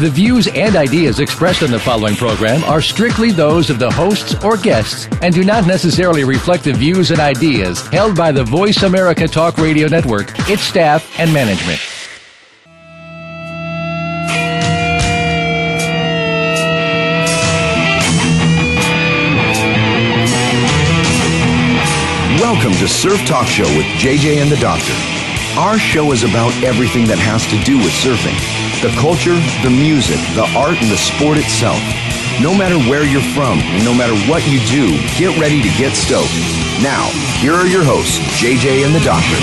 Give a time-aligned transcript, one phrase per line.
[0.00, 4.34] The views and ideas expressed on the following program are strictly those of the hosts
[4.42, 8.82] or guests and do not necessarily reflect the views and ideas held by the Voice
[8.82, 11.78] America Talk Radio Network, its staff, and management.
[22.40, 24.94] Welcome to Surf Talk Show with JJ and the Doctor.
[25.60, 30.16] Our show is about everything that has to do with surfing the culture, the music,
[30.34, 31.76] the art, and the sport itself.
[32.40, 35.92] No matter where you're from, and no matter what you do, get ready to get
[35.92, 36.32] stoked.
[36.80, 37.10] Now,
[37.44, 39.36] here are your hosts, JJ and the Doctor.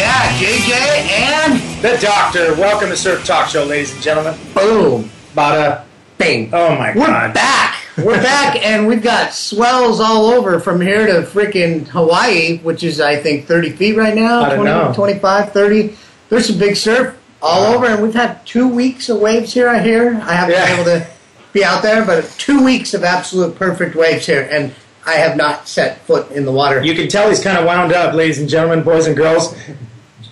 [0.00, 0.72] Yeah, JJ
[1.12, 2.54] and The Doctor.
[2.54, 4.34] Welcome to Surf Talk Show, ladies and gentlemen.
[4.54, 5.84] boom, Bada.
[6.16, 6.48] bing.
[6.54, 7.28] Oh my god.
[7.28, 7.76] We're back.
[7.98, 12.98] We're back, and we've got swells all over from here to freaking Hawaii, which is,
[12.98, 14.40] I think, 30 feet right now.
[14.40, 14.90] I don't know.
[14.94, 15.96] 25, 30.
[16.30, 17.74] There's some big surf all Wow.
[17.74, 20.20] over, and we've had two weeks of waves here, I hear.
[20.26, 20.66] I haven't Yeah.
[20.66, 21.06] been able to
[21.52, 24.72] be out there, but two weeks of absolute perfect waves here, and
[25.06, 26.82] I have not set foot in the water.
[26.82, 29.54] You can tell he's kind of wound up, ladies and gentlemen, boys and girls.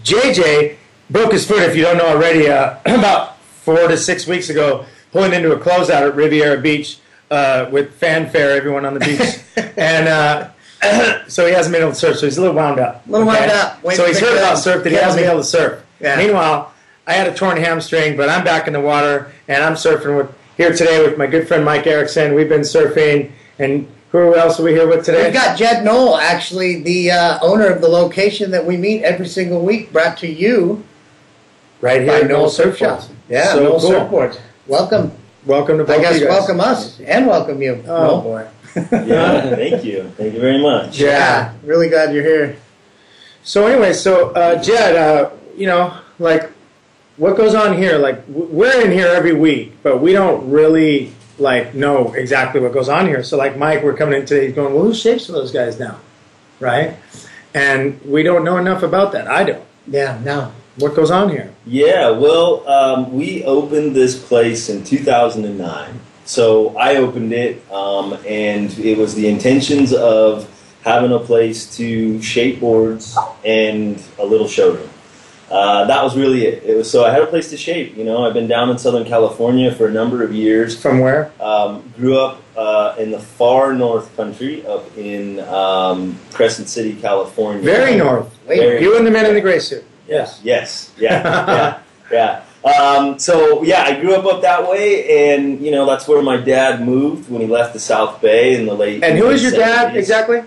[0.05, 0.77] JJ
[1.11, 4.85] broke his foot, if you don't know already, uh, about four to six weeks ago,
[5.13, 6.99] pulling into a closeout at Riviera Beach
[7.31, 9.39] uh, with fanfare, everyone on the beach.
[9.77, 10.49] and uh,
[11.29, 13.07] so he hasn't been able to surf, so he's a little wound up.
[13.07, 13.83] A Little wound up.
[13.83, 15.83] Wait so he's heard about surf, that he hasn't been able to surf.
[16.01, 16.17] Yeah.
[16.17, 16.73] Meanwhile,
[17.09, 20.31] I had a torn hamstring, but I'm back in the water, and I'm surfing with
[20.59, 22.35] here today with my good friend Mike Erickson.
[22.35, 25.25] We've been surfing, and who else are we here with today?
[25.25, 29.27] We've got Jed Noll, actually the uh, owner of the location that we meet every
[29.27, 30.85] single week, brought to you
[31.81, 33.03] right here by at Noll Surf Shop.
[33.31, 33.91] Yeah, so Noll cool.
[33.91, 34.39] Surfboards.
[34.67, 35.11] Welcome.
[35.47, 36.41] Welcome to both I guess you guys.
[36.41, 37.83] welcome us and welcome you.
[37.89, 38.21] Oh Noll.
[38.21, 38.49] boy.
[38.77, 40.13] Yeah, thank you.
[40.19, 40.99] Thank you very much.
[40.99, 41.55] Yeah.
[41.65, 42.59] Really glad you're here.
[43.45, 46.51] So anyway, so uh, Jed, uh, you know, like
[47.19, 47.99] what goes on here?
[47.99, 52.89] Like we're in here every week, but we don't really like know exactly what goes
[52.89, 53.23] on here.
[53.23, 55.79] So like Mike, we're coming in today, he's going, well, who shapes for those guys
[55.79, 56.01] now,
[56.61, 56.97] right?
[57.55, 59.29] And we don't know enough about that.
[59.29, 59.65] I don't.
[59.87, 60.53] Yeah, no.
[60.77, 61.53] What goes on here?
[61.67, 66.01] Yeah, well, um, we opened this place in 2009.
[66.25, 70.49] So I opened it, um, and it was the intentions of
[70.85, 74.88] having a place to shape boards and a little showroom.
[75.51, 76.63] Uh, that was really it.
[76.65, 77.97] It was so I had a place to shape.
[77.97, 80.79] You know, I've been down in Southern California for a number of years.
[80.81, 81.33] From where?
[81.41, 87.63] Um, grew up uh, in the far north country, up in um, Crescent City, California.
[87.63, 88.37] Very north.
[88.47, 89.85] Wait, Very- You and the men in the gray suit.
[90.07, 90.41] Yes.
[90.43, 90.93] Yes.
[90.99, 91.23] Yeah.
[92.13, 92.43] yeah.
[92.65, 92.71] Yeah.
[92.71, 96.37] Um, so yeah, I grew up up that way, and you know that's where my
[96.37, 99.03] dad moved when he left the South Bay in the late.
[99.05, 100.43] And who is your dad exactly?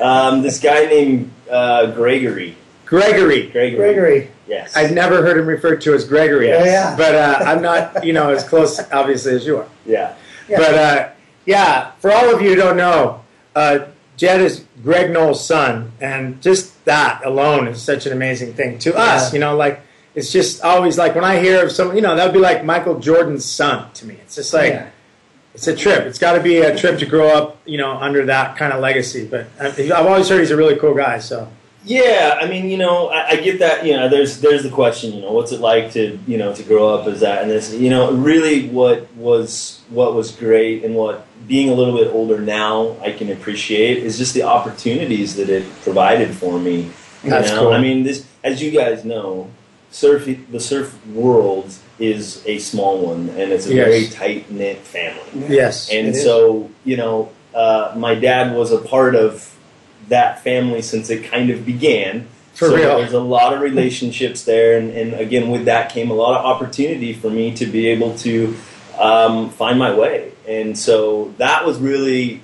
[0.00, 2.56] Um, this guy named uh, Gregory.
[2.88, 3.48] Gregory.
[3.50, 3.76] Gregory.
[3.76, 4.30] Gregory.
[4.46, 4.74] Yes.
[4.76, 6.52] I've never heard him referred to as Gregory.
[6.52, 6.96] Oh, yeah.
[6.96, 9.68] But uh, I'm not, you know, as close, obviously, as you are.
[9.86, 10.14] yeah.
[10.48, 10.56] Yeah.
[10.58, 11.08] But uh,
[11.44, 13.22] yeah, for all of you who don't know,
[13.54, 13.80] uh,
[14.16, 18.96] Jed is Greg Noll's son, and just that alone is such an amazing thing to
[18.96, 19.34] us.
[19.34, 19.82] You know, like
[20.14, 22.64] it's just always like when I hear of some, you know, that would be like
[22.64, 24.14] Michael Jordan's son to me.
[24.14, 24.88] It's just like Yeah.
[25.54, 26.06] it's a trip.
[26.06, 28.80] It's got to be a trip to grow up, you know, under that kind of
[28.80, 29.26] legacy.
[29.26, 31.18] But uh, I've always heard he's a really cool guy.
[31.18, 31.46] So
[31.88, 33.86] Yeah, I mean, you know, I, I get that.
[33.86, 35.12] You know, there's there's the question.
[35.14, 37.72] You know, what's it like to you know to grow up as that and this?
[37.74, 42.38] You know, really, what was what was great and what being a little bit older
[42.40, 46.90] now I can appreciate is just the opportunities that it provided for me.
[47.24, 47.60] You That's know?
[47.64, 47.72] cool.
[47.72, 49.50] I mean, this as you guys know,
[49.90, 53.86] surf the surf world is a small one and it's a Yes.
[53.88, 55.48] very tight knit family.
[55.56, 56.22] yes, And It is.
[56.22, 59.52] so, you know, uh, my dad was a part of
[60.08, 62.26] that family since it kind of began.
[62.54, 62.98] For so real.
[62.98, 66.44] There's a lot of relationships there, and, and again, with that came a lot of
[66.44, 68.56] opportunity for me to be able to
[68.98, 70.32] um, find my way.
[70.46, 72.42] And so that was really,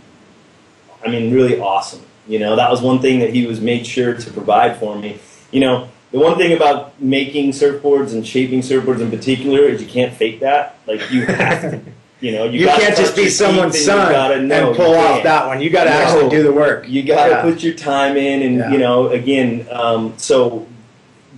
[1.05, 2.03] I mean, really awesome.
[2.29, 5.19] You know, that was one thing that he was made sure to provide for me.
[5.51, 9.89] You know, the one thing about making surfboards and shaping surfboards in particular is you
[9.89, 10.79] can't fake that.
[10.87, 11.81] Like you have to.
[12.25, 15.23] You know, you, gotta can't just be someone's and you son gotta and pull off
[15.25, 15.61] that one.
[15.61, 15.97] You got to No.
[15.97, 16.87] actually do the work.
[16.89, 17.43] You got to Yeah.
[17.43, 18.73] put your time in, and Yeah.
[18.73, 20.65] you know, again, um, so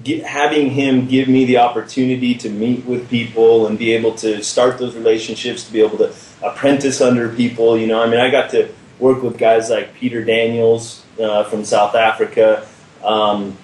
[0.05, 4.45] get, having him give me the opportunity to meet with people and be able to
[4.45, 6.11] start those relationships, to be able to
[6.45, 7.77] apprentice under people.
[7.77, 8.69] You know, I mean, I got to
[9.01, 12.65] work with guys like Peter Daniels uh, from South Africa.
[13.03, 13.57] Um,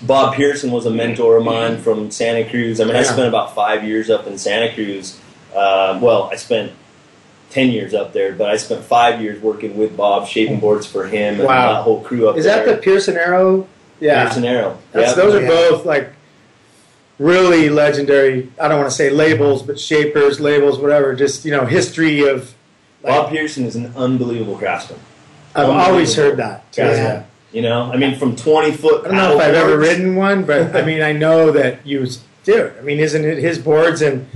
[0.00, 2.80] Bob Pearson was a mentor of mine from Santa Cruz.
[2.80, 5.18] I mean, I spent about five years up in Santa Cruz.
[5.54, 6.72] Uh, well, I spent
[7.50, 11.06] ten years up there, but I spent five years working with Bob, shaping boards for
[11.06, 11.74] him and Wow.
[11.74, 12.64] that whole crew up Is there.
[12.64, 13.66] that the Pearson Arrow?
[14.00, 14.24] Yeah.
[14.24, 14.78] Pearson Arrow?
[14.92, 15.16] That's, Yep.
[15.16, 15.48] Those are Yeah.
[15.48, 16.10] both like
[17.18, 18.48] really legendary.
[18.60, 21.14] I don't want to say labels, but shapers, labels, whatever.
[21.14, 22.54] Just you know, history of.
[23.02, 24.98] Bob Pearson is an unbelievable craftsman.
[25.54, 26.70] I've always heard that.
[26.72, 26.82] too.
[26.82, 27.22] Yeah.
[27.52, 29.04] You know, I mean, from twenty foot.
[29.04, 32.04] I don't know if I've ever ridden one, but I mean, I know that you
[32.42, 32.72] do.
[32.76, 34.02] I mean, isn't it his boards?
[34.02, 34.26] And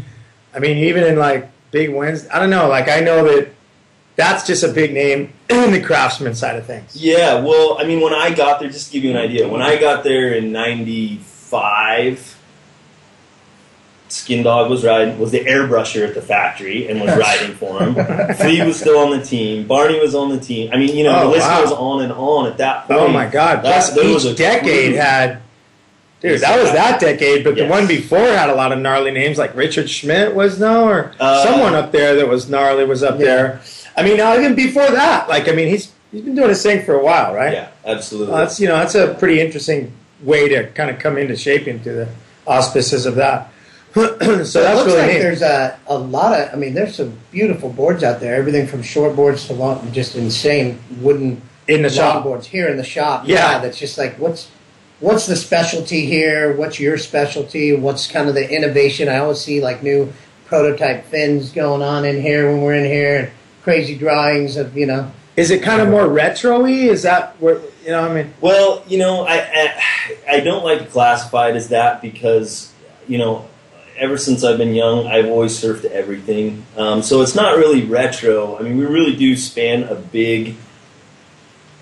[0.55, 2.69] I mean, even in like big wins, I don't know.
[2.69, 3.51] Like I know that
[4.17, 6.97] that's just a big name in the craftsman side of things.
[6.97, 9.63] Yeah, well, I mean, when I got there, just to give you an idea, when
[9.63, 12.37] I got there in '95,
[14.09, 17.95] Skin Dog was riding, was the airbrusher at the factory and was riding for him.
[18.37, 19.67] Flea was still on the team.
[19.67, 20.71] Barney was on the team.
[20.73, 21.63] I mean, you know, Oh, the list wow.
[21.63, 23.01] goes on and on at that oh, point.
[23.01, 23.63] Oh my God!
[23.63, 25.43] That- Plus, each a decade had.
[26.21, 29.39] Dude, that was that decade, but the one before had a lot of gnarly names,
[29.39, 33.19] like Richard Schmidt was no, or Uh, someone up there that was gnarly was up
[33.21, 33.25] Yeah.
[33.25, 33.61] there.
[33.97, 36.83] I mean, now even before that, like I mean, he's he's been doing his thing
[36.85, 37.53] for a while, right?
[37.53, 38.33] Yeah, absolutely.
[38.33, 39.93] Well, that's you know that's a pretty interesting
[40.23, 42.09] way to kind of come into shaping through the
[42.47, 43.53] auspices of that.
[43.95, 45.19] so So it that's looks really like neat.
[45.21, 46.53] there's a, a lot of.
[46.53, 48.35] I mean, there's some beautiful boards out there.
[48.35, 52.25] Everything from short boards to long, just insane wooden in the shop.
[52.25, 53.23] boards here in the shop.
[53.27, 53.59] Yeah.
[53.61, 54.49] that's just like what's
[55.01, 56.55] what's the specialty here?
[56.57, 57.75] What's your specialty?
[57.75, 59.09] What's kind of the innovation?
[59.09, 60.13] I always see like new
[60.47, 63.31] prototype fins going on in here when we're in here, and
[63.63, 65.11] crazy drawings of you know.
[65.37, 66.71] Is it kind of more retro-y?
[66.71, 68.09] Is that where you know?
[68.09, 72.03] I mean, Well, you know, I, I I don't like to classify it as that
[72.03, 72.73] because
[73.07, 73.49] you know,
[73.97, 76.65] ever since I've been young, I've always surfed everything.
[76.77, 78.59] Um, so it's not really retro.
[78.59, 80.57] I mean, we really do span a big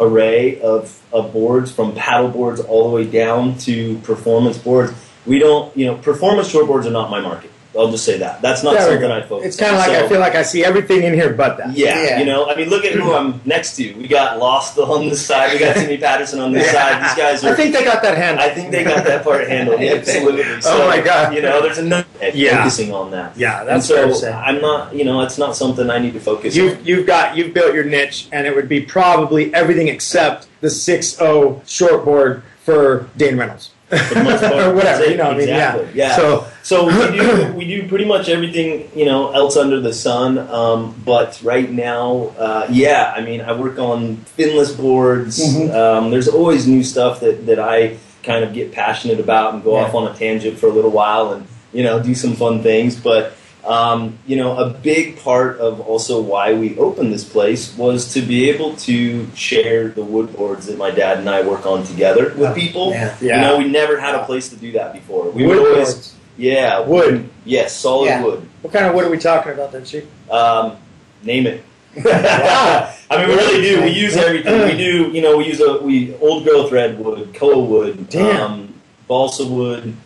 [0.01, 4.93] array of, of boards from paddle boards all the way down to performance boards.
[5.25, 7.51] We don't, you know, performance short boards are not my market.
[7.79, 8.41] I'll just say that.
[8.43, 9.11] That's not There something.
[9.11, 9.47] I focus.
[9.49, 9.89] it's kind of on.
[9.89, 11.77] like I feel like I see everything in here but that.
[11.77, 12.19] yeah, Yeah.
[12.21, 13.93] you know, I mean, look at who I'm next to.
[13.95, 15.53] We got Lost on this side.
[15.53, 16.73] We got Timmy Patterson on this Yeah.
[16.73, 17.05] side.
[17.05, 17.53] These guys are.
[17.53, 18.45] I think they got that handle.
[18.45, 19.81] I think they got that part handled.
[19.83, 20.43] Absolutely.
[20.43, 21.35] Oh so, Oh my God.
[21.35, 22.59] You know, there's enough at Yeah.
[22.59, 23.37] focusing on that.
[23.37, 24.33] Yeah, And that's so fair to say.
[24.33, 24.95] I'm not.
[24.95, 26.63] You know, it's not something I need to focus on.
[26.65, 30.69] You've you've got you've built your niche, and it would be probably everything except the
[30.69, 33.71] 6.0 shortboard for Dane Reynolds.
[33.89, 35.27] For the most part, or whatever, you know.
[35.29, 35.81] what I mean, yeah.
[35.95, 36.17] Yeah.
[36.17, 40.37] So So we do we do pretty much everything you know else under the sun.
[40.37, 45.39] Um, but right now, uh, yeah, I mean, I work on finless boards.
[45.39, 45.73] Mhm.
[45.73, 49.77] Um, there's always new stuff that that I kind of get passionate about and go
[49.77, 49.85] Yeah.
[49.85, 52.97] off on a tangent for a little while and you know do some fun things.
[52.97, 53.35] But
[53.65, 58.21] um, you know, a big part of also why we opened this place was to
[58.23, 62.33] be able to share the wood boards that my dad and I work on together
[62.37, 62.91] with Oh, people.
[62.91, 63.15] yeah.
[63.21, 63.35] Yeah.
[63.37, 65.31] You know, we never had a place to do that before.
[65.31, 66.13] We wood would always boards.
[66.37, 67.29] Yeah, Wood.
[67.45, 68.23] Yes, solid Yeah.
[68.23, 68.49] wood.
[68.63, 70.05] What kind of wood are we talking about there, Chief?
[70.31, 70.77] Um,
[71.23, 71.63] name it.
[71.97, 73.83] I mean, we really do.
[73.83, 74.63] We use everything.
[74.63, 75.11] We do.
[75.13, 78.41] You know, we use a we old growth redwood, koa wood, Damn.
[78.43, 78.75] um,
[79.09, 79.97] balsa wood.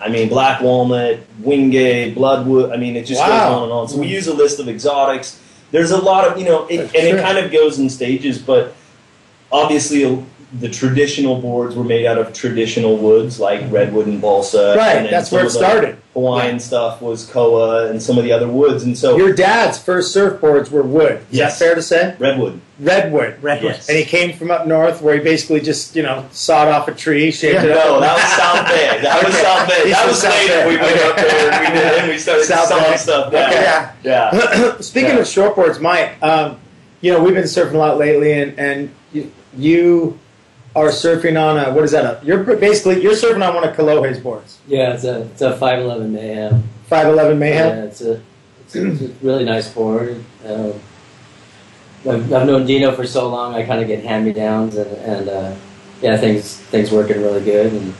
[0.00, 2.70] I mean, black walnut, wenge, bloodwood.
[2.72, 3.28] I mean, it just Wow.
[3.28, 3.88] goes on and on.
[3.88, 5.40] So we use a list of exotics.
[5.70, 8.38] There's a lot of you know, it, and it kind of goes in stages.
[8.38, 8.74] But
[9.52, 10.02] obviously,
[10.60, 14.74] the traditional boards were made out of traditional woods like redwood and balsa.
[14.76, 15.96] Right, and then that's some where it of the started.
[16.14, 20.16] Hawaiian stuff was koa and some of the other woods, and so Your dad's first
[20.16, 21.16] surfboards were wood.
[21.30, 21.58] Is Yes.
[21.58, 22.14] that fair to say?
[22.18, 22.60] redwood.
[22.80, 23.36] Redwood.
[23.42, 23.72] Redwood.
[23.72, 23.88] Yes.
[23.88, 26.92] And he came from up north where he basically just, you know, sawed off a
[26.94, 29.00] tree, shaped it No, that was South Bay.
[29.02, 29.42] That was Okay.
[29.44, 29.90] South Bay.
[29.90, 30.54] That from was South later.
[30.54, 30.68] Bay.
[30.68, 31.08] We went Okay.
[31.08, 32.96] up there and we did and we started South selling Bay.
[32.96, 33.32] stuff.
[33.32, 33.46] Yeah.
[33.48, 33.62] Okay.
[34.04, 34.30] Yeah.
[34.34, 34.76] Yeah.
[34.80, 35.18] Speaking Yeah.
[35.20, 36.56] of shortboards, Mike, um,
[37.00, 40.18] you know, we've been surfing a lot lately, and, and you, you
[40.76, 42.04] are surfing on a, what is that?
[42.04, 44.58] A, you're basically, you're surfing on one of Kalohe's boards.
[44.68, 46.62] Yeah, it's a it's a 511 Mayhem.
[46.88, 47.78] 511 Mayhem.
[47.78, 48.22] Yeah, it's a
[48.60, 50.22] it's a, it's a really nice board.
[50.44, 50.74] Um,
[52.08, 53.54] I've, I've known Dino for so long.
[53.54, 55.56] I kind of get hand me downs, and, and uh,
[56.02, 57.72] yeah, things things working really good.
[57.72, 57.94] And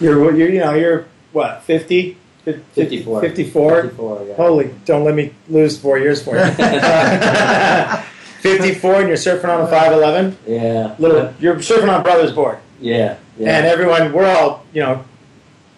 [0.00, 2.16] You're, you're, you know, you're what, 50?
[2.44, 3.20] 54.
[3.20, 3.82] 54?
[3.82, 4.34] 54, yeah.
[4.34, 6.42] Holy, don't let me lose four years for you.
[8.40, 10.36] 54 and you're surfing on a 511?
[10.46, 12.58] yeah, Little, you're surfing on brother's board.
[12.80, 13.56] yeah, yeah.
[13.58, 15.04] and everyone we're all you know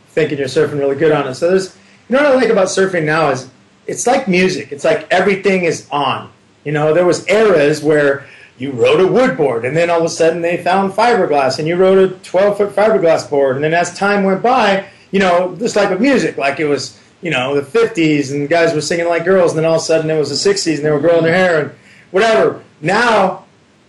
[0.09, 1.77] thinking you're surfing really good on it so there's
[2.09, 3.49] you know what i like about surfing now is
[3.87, 6.31] it's like music it's like everything is on
[6.65, 8.27] you know there was eras where
[8.59, 11.67] you rode a wood board and then all of a sudden they found fiberglass and
[11.67, 15.55] you rode a 12 foot fiberglass board and then as time went by you know
[15.57, 19.09] this type of music like it was you know the 50s and guys were singing
[19.09, 21.01] like girls and then all of a sudden it was the 60s and they were
[21.01, 21.71] growing their hair and
[22.13, 23.45] whatever now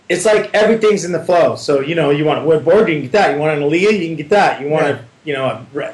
[0.08, 1.56] it's like everything's in the flow.
[1.56, 3.32] So you know, you want a wood board, you can get that.
[3.34, 4.60] You want an alaia, you can get that.
[4.60, 4.92] You want Yeah.
[4.96, 5.92] a you know a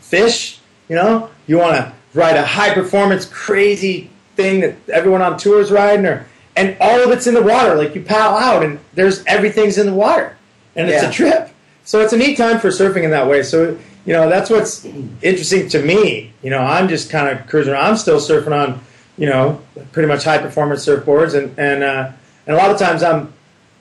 [0.00, 5.36] fish, you know, you want to ride a high performance crazy thing that everyone on
[5.36, 7.74] tour is riding, or and all of it's in the water.
[7.74, 10.36] Like you paddle out, and there's everything's in the water,
[10.76, 11.08] and it's Yeah.
[11.08, 11.48] a trip.
[11.84, 13.42] So it's a neat time for surfing in that way.
[13.42, 14.86] So you know that's what's
[15.22, 16.32] interesting to me.
[16.42, 17.84] You know, I'm just kind of cruising around.
[17.86, 18.80] I'm still surfing on,
[19.20, 19.60] you know,
[19.92, 22.10] pretty much high performance surfboards, and and uh,
[22.46, 23.32] and a lot of times I'm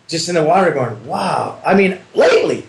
[0.07, 1.59] just in the water going, wow.
[1.65, 2.65] I mean, lately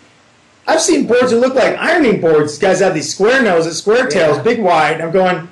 [0.66, 2.52] I've seen boards that look like ironing boards.
[2.52, 4.42] These guys have these square noses, square tails, Yeah.
[4.44, 5.00] big wide.
[5.00, 5.48] I'm going,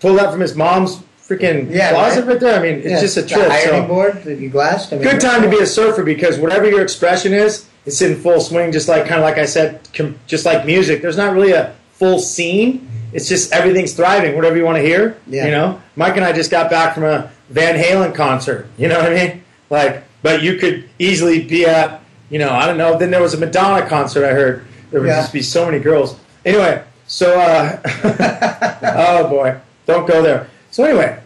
[0.00, 2.28] pulled that from his mom's freaking Yeah, closet right.
[2.28, 2.40] right.
[2.40, 2.58] there.
[2.58, 3.50] I mean, it's Yeah, just a trip.
[3.50, 4.92] ironing so- board that you glassed.
[4.92, 8.16] I mean, good time to be a surfer because whatever your expression is, it's in
[8.16, 8.72] full swing.
[8.72, 11.02] Just like kind of like I said, com- just like music.
[11.02, 12.88] There's not really a full scene.
[13.12, 14.36] It's just everything's thriving.
[14.36, 15.16] Whatever you want to hear.
[15.26, 15.46] Yeah.
[15.46, 18.66] You know, Mike and I just got back from a Van Halen concert.
[18.76, 19.42] You know what I mean?
[19.70, 22.00] Like, but you could easily be at.
[22.30, 22.98] You know, I don't know.
[22.98, 24.24] Then there was a Madonna concert.
[24.26, 25.20] I heard there would Yeah.
[25.20, 26.16] just be so many girls.
[26.44, 27.80] Anyway, so uh,
[28.82, 30.48] oh boy, don't go there.
[30.70, 31.18] So anyway,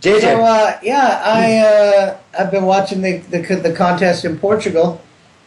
[0.00, 0.20] JJ.
[0.20, 5.00] So uh, yeah, I uh, I've been watching the, the the contest in Portugal,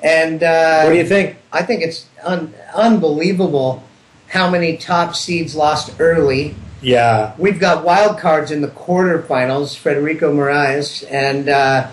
[0.03, 1.37] and uh, what do you think?
[1.51, 3.83] I think it's un- unbelievable
[4.29, 6.55] how many top seeds lost early.
[6.81, 7.33] Yeah.
[7.37, 11.89] We've got wild cards in the quarterfinals: Frederico Morais and uh,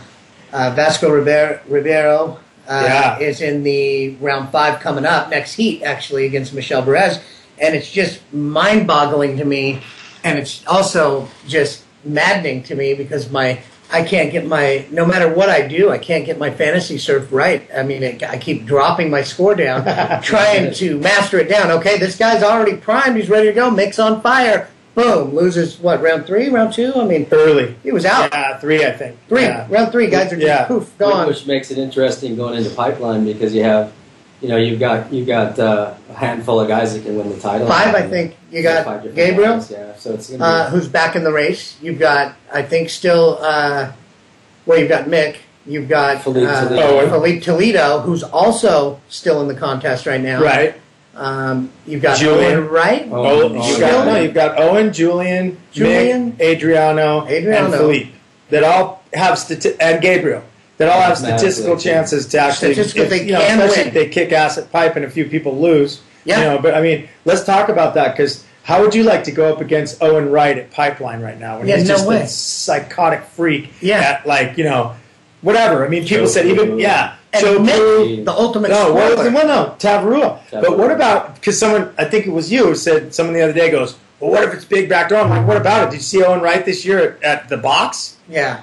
[0.52, 1.60] uh, Vasco Ribeiro.
[1.66, 2.38] Ribeiro
[2.68, 3.18] uh, Yeah.
[3.18, 7.20] is in the round five coming up next heat, actually against Michelle Perez,
[7.58, 9.80] and it's just mind-boggling to me,
[10.22, 13.58] and it's also just maddening to me because my
[13.90, 17.28] I can't get my no matter what I do, I can't get my fantasy surf
[17.30, 17.68] right.
[17.76, 19.84] I mean, it, I keep dropping my score down,
[20.22, 21.70] trying to master it down.
[21.70, 23.70] Okay, this guy's already primed; he's ready to go.
[23.70, 24.68] Mick's on fire.
[24.96, 25.34] Boom!
[25.34, 26.00] Loses what?
[26.02, 26.48] Round three?
[26.48, 26.92] Round two?
[26.96, 27.76] I mean, Early.
[27.82, 28.30] he was out.
[28.32, 29.18] Yeah, three, I think.
[29.28, 29.42] Three.
[29.42, 29.66] Yeah.
[29.68, 30.08] Round three.
[30.08, 30.64] Guys are just Yeah.
[30.66, 31.26] poof gone.
[31.26, 33.92] Which makes it interesting going into pipeline because you have,
[34.40, 37.38] you know, you've got you've got uh, a handful of guys that can win the
[37.40, 37.66] title.
[37.66, 38.36] Five, I think.
[38.50, 39.96] You got Five different Gabriel, guys, yeah.
[39.96, 41.76] So it's gonna uh, who's back in the race.
[41.80, 43.38] You've got, I think, still.
[43.40, 43.92] Uh,
[44.66, 45.38] well, you've got Mick.
[45.66, 47.08] You've got Filipe uh, Toledo.
[47.10, 50.40] Filipe Toledo, who's also still in the contest right now.
[50.40, 50.74] Right.
[51.14, 52.58] Um, you've got Julian.
[52.58, 53.08] Owen Wright.
[53.10, 57.64] Oh, Oh, oh, you've got, no, you've got Owen, Julian, Julian, Mick, Adriano, Adriano.
[57.64, 58.12] and Filipe
[58.50, 60.42] that all have stati- and Gabriel
[60.78, 62.74] that all have statistical chances to actually.
[62.74, 63.88] Statistical, if, they you know, can especially win.
[63.88, 66.00] if they kick ass at pipe and a few people lose.
[66.24, 66.38] Yeah.
[66.38, 69.32] You know, but I mean, let's talk about that because how would you like to
[69.32, 72.22] go up against Owen Wright at Pipeline right now when Yeah, he's no just way.
[72.22, 73.70] a psychotic freak?
[73.80, 74.00] Yeah.
[74.00, 74.96] At like you know,
[75.42, 75.84] whatever.
[75.84, 76.80] I mean, people Joe said even Prue.
[76.80, 77.16] yeah.
[77.32, 80.40] And Joe Mick, Prue, the ultimate no, what was well, no, Tavarua.
[80.50, 83.52] But what about because someone I think it was you who said someone the other
[83.52, 85.20] day goes, well, what if it's big back door?
[85.20, 85.90] I'm like, what about it?
[85.90, 88.16] Did you see Owen Wright this year at, at the box?
[88.28, 88.62] Yeah.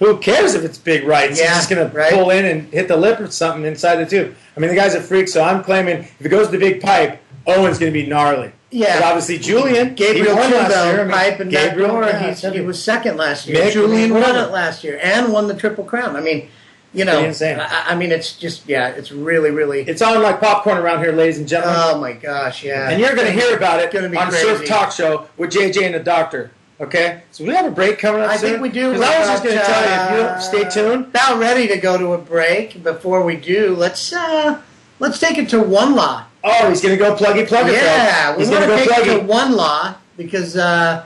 [0.00, 1.30] Who cares if it's big right?
[1.30, 4.06] Yeah, He's just going to pull in and hit the lip or something inside the
[4.06, 4.34] tube.
[4.56, 6.80] I mean, the guy's a freak, so I'm claiming if it goes to the big
[6.80, 8.52] pipe, Owen's going to be gnarly.
[8.70, 8.98] Yeah.
[8.98, 10.78] But obviously, Julian, Gabriel won last year.
[10.78, 12.20] I Trudeau, mean, pipe and Gabriel, backdoor.
[12.20, 13.62] yeah, he's, he was second last year.
[13.62, 16.16] Mick, Julian won it last year and won the triple crown.
[16.16, 16.48] I mean,
[16.94, 17.20] you know.
[17.20, 19.82] I, I mean, it's just yeah, it's really, really.
[19.82, 21.76] It's on like popcorn around here, ladies and gentlemen.
[21.78, 22.90] oh my gosh, yeah.
[22.90, 24.42] and you're going to hear about it on crazy.
[24.44, 26.50] Surf Talk Show with JJ and the Doctor.
[26.80, 28.50] Okay, so we have a break coming up I soon.
[28.52, 28.94] think we do.
[28.94, 31.04] I was just going to tell you, if you uh, don't stay tuned.
[31.08, 32.82] About ready to go to a break.
[32.82, 34.62] Before we do, let's uh
[34.98, 36.24] let's take it to one law.
[36.42, 37.72] Oh, he's going to go pluggy plugger.
[37.74, 41.04] Yeah, we want going to take it to one law because uh,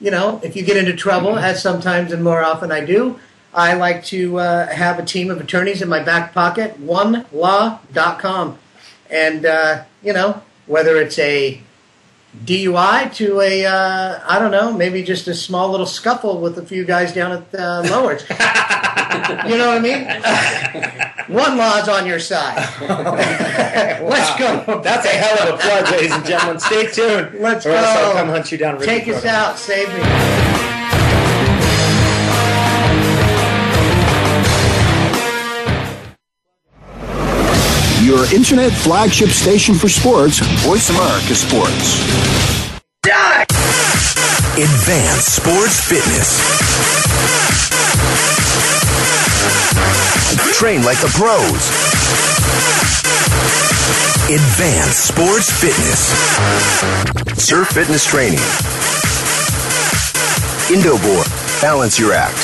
[0.00, 1.44] you know if you get into trouble, Mm-hmm.
[1.44, 3.20] as sometimes and more often I do,
[3.52, 6.80] I like to uh, have a team of attorneys in my back pocket.
[6.80, 8.58] OneLaw.com,
[9.10, 11.60] and uh, you know whether it's a
[12.44, 16.64] DUI to a uh, I don't know maybe just a small little scuffle with a
[16.64, 18.22] few guys down at uh, Lowers.
[18.28, 21.34] you know what I mean?
[21.34, 22.56] One law's on your side.
[22.80, 24.80] Let's go.
[24.82, 26.60] That's a hell of a plug, ladies and gentlemen.
[26.60, 27.40] Stay tuned.
[27.40, 28.18] Let's or else I'll go.
[28.18, 28.78] come hunt you down.
[28.80, 29.58] Take us out.
[29.58, 30.63] Save me.
[38.04, 42.04] Your internet flagship station for sports, Voice America Sports.
[44.60, 46.36] Advanced Sports Fitness.
[50.58, 51.70] Train like the pros.
[54.28, 56.12] Advanced Sports Fitness.
[57.42, 58.38] Surf Fitness Training.
[60.68, 61.26] Indoboard.
[61.62, 62.36] Balance your act.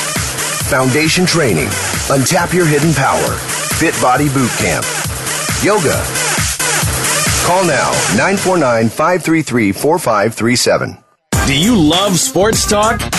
[0.71, 1.67] Foundation Training.
[2.09, 3.37] Untap your hidden power.
[3.77, 5.00] Fit Body Boot Camp.
[5.63, 6.03] Yoga.
[7.45, 10.97] Call now 949 533 4537.
[11.45, 12.99] Do you love sports talk?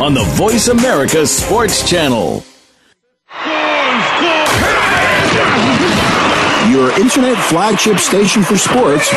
[0.00, 2.42] on the Voice America Sports Channel.
[6.72, 9.08] Your internet flagship station for sports.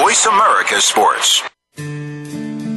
[0.00, 1.42] Voice America Sports.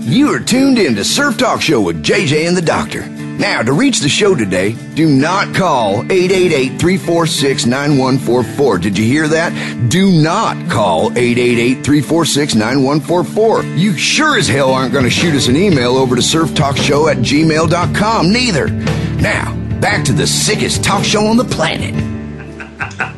[0.09, 3.05] You are tuned in to Surf Talk Show with JJ and the Doctor.
[3.05, 8.81] Now, to reach the show today, do not call 888-346-9144.
[8.81, 9.53] Did you hear that?
[9.91, 13.77] Do not call 888-346-9144.
[13.77, 17.17] You sure as hell aren't going to shoot us an email over to surftalkshow at
[17.17, 18.69] gmail.com neither.
[19.21, 22.18] Now, back to the sickest talk show on the planet.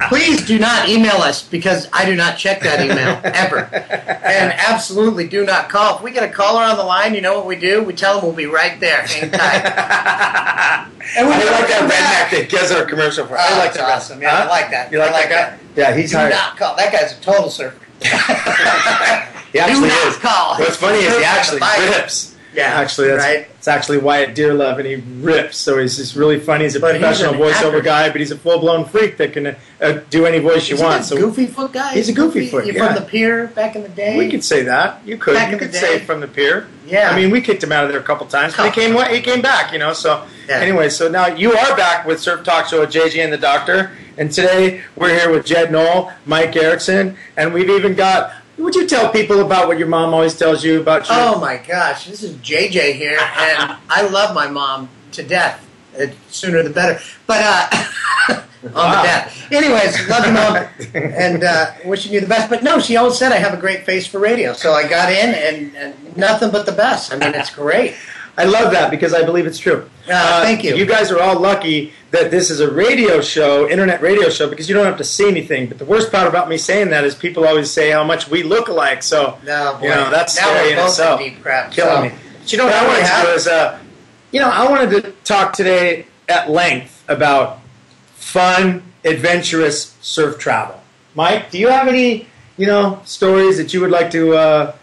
[0.10, 3.60] Please do not email us because I do not check that email ever.
[3.74, 5.98] And absolutely do not call.
[5.98, 7.84] If we get a caller on the line, you know what we do?
[7.84, 9.04] We tell them we'll be right there.
[9.04, 10.88] Hang tight.
[11.18, 13.36] And we like that redneck that gives our commercial for.
[13.38, 13.90] I Oh, like that's that.
[13.98, 14.22] awesome.
[14.22, 14.92] Yeah, I like that.
[14.92, 15.66] You like, like that guy?
[15.76, 16.32] Yeah, he's do hired.
[16.32, 16.76] not call.
[16.78, 17.78] That guy's a total surfer.
[19.52, 20.18] He actually do not is.
[20.18, 20.56] call.
[20.60, 21.98] What's funny is he actually perfect.
[21.98, 22.31] rips.
[22.54, 23.48] Yeah, Actually, that's right.
[23.58, 25.56] it's actually Wyatt Dearlove, and he rips.
[25.58, 26.66] So he's just really funny.
[26.66, 27.82] He's a But professional an voiceover actor.
[27.82, 31.06] guy, but he's a full blown freak that can uh, do any voice you want.
[31.06, 31.94] So goofy foot guy?
[31.94, 32.88] He's a goofy foot, You yeah.
[32.94, 34.18] from the pier back in the day?
[34.18, 35.02] we could say that.
[35.06, 35.36] You could.
[35.36, 36.68] Back you could say from the pier.
[36.86, 37.10] Yeah.
[37.10, 38.96] I mean, we kicked him out of there a couple times, but he came.
[39.14, 39.72] He came back.
[39.72, 39.94] You know.
[39.94, 40.60] So Yeah.
[40.60, 43.92] anyway, so now you are back with Surf Talk Show with JJ and the Doctor,
[44.18, 48.34] and today we're here with Jed Noll, Mike Erickson, and we've even got.
[48.62, 51.18] Would you tell people about what your mom always tells you about your?
[51.20, 55.68] Oh my gosh, this is JJ here, and I love my mom to death.
[56.00, 57.00] Uh, sooner the better.
[57.28, 57.86] But uh,
[58.64, 59.02] on Wow.
[59.02, 59.52] the death.
[59.52, 62.50] Anyways, love you, mom, and uh, wishing you the best.
[62.50, 65.12] But no, she always said I have a great face for radio, so I got
[65.12, 67.12] in, and, and nothing but the best.
[67.12, 67.96] I mean, it's great.
[68.38, 69.90] I love that because I believe it's true.
[70.10, 70.76] Uh, thank you.
[70.76, 74.68] You guys are all lucky that this is a radio show, internet radio show, because
[74.70, 75.68] you don't have to see anything.
[75.68, 78.44] But the worst part about me saying that is people always say how much we
[78.44, 79.04] look alike.
[79.04, 79.84] So No, boy.
[79.88, 81.20] you know that's now scary we're in itself.
[81.20, 81.72] deep crap.
[81.72, 82.16] Killing so.
[82.16, 82.22] me.
[82.40, 83.80] But you know what I wanted to do is, uh,
[84.32, 87.60] you know, I wanted to talk today at length about
[88.16, 90.82] fun, adventurous surf travel.
[91.16, 94.76] Mike, do you have any, you know, stories that you would like to uh,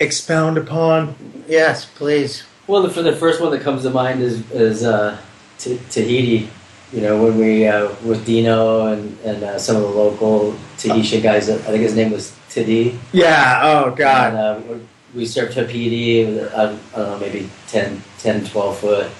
[0.00, 1.14] expound upon?
[1.46, 2.44] Yes, please.
[2.66, 5.18] Well, the, for the first one that comes to mind is is uh,
[5.58, 6.48] T- Tahiti.
[6.92, 11.22] You know, when we uh, with Dino and and uh, some of the local Tahitian
[11.22, 11.48] guys.
[11.48, 12.98] I think his name was Tidi.
[13.12, 13.60] Yeah.
[13.62, 14.34] Oh God.
[14.34, 14.78] And, uh,
[15.14, 16.20] we surfed Haapiti.
[16.20, 19.10] It uh, I don't know, maybe 10, 10, 12 foot.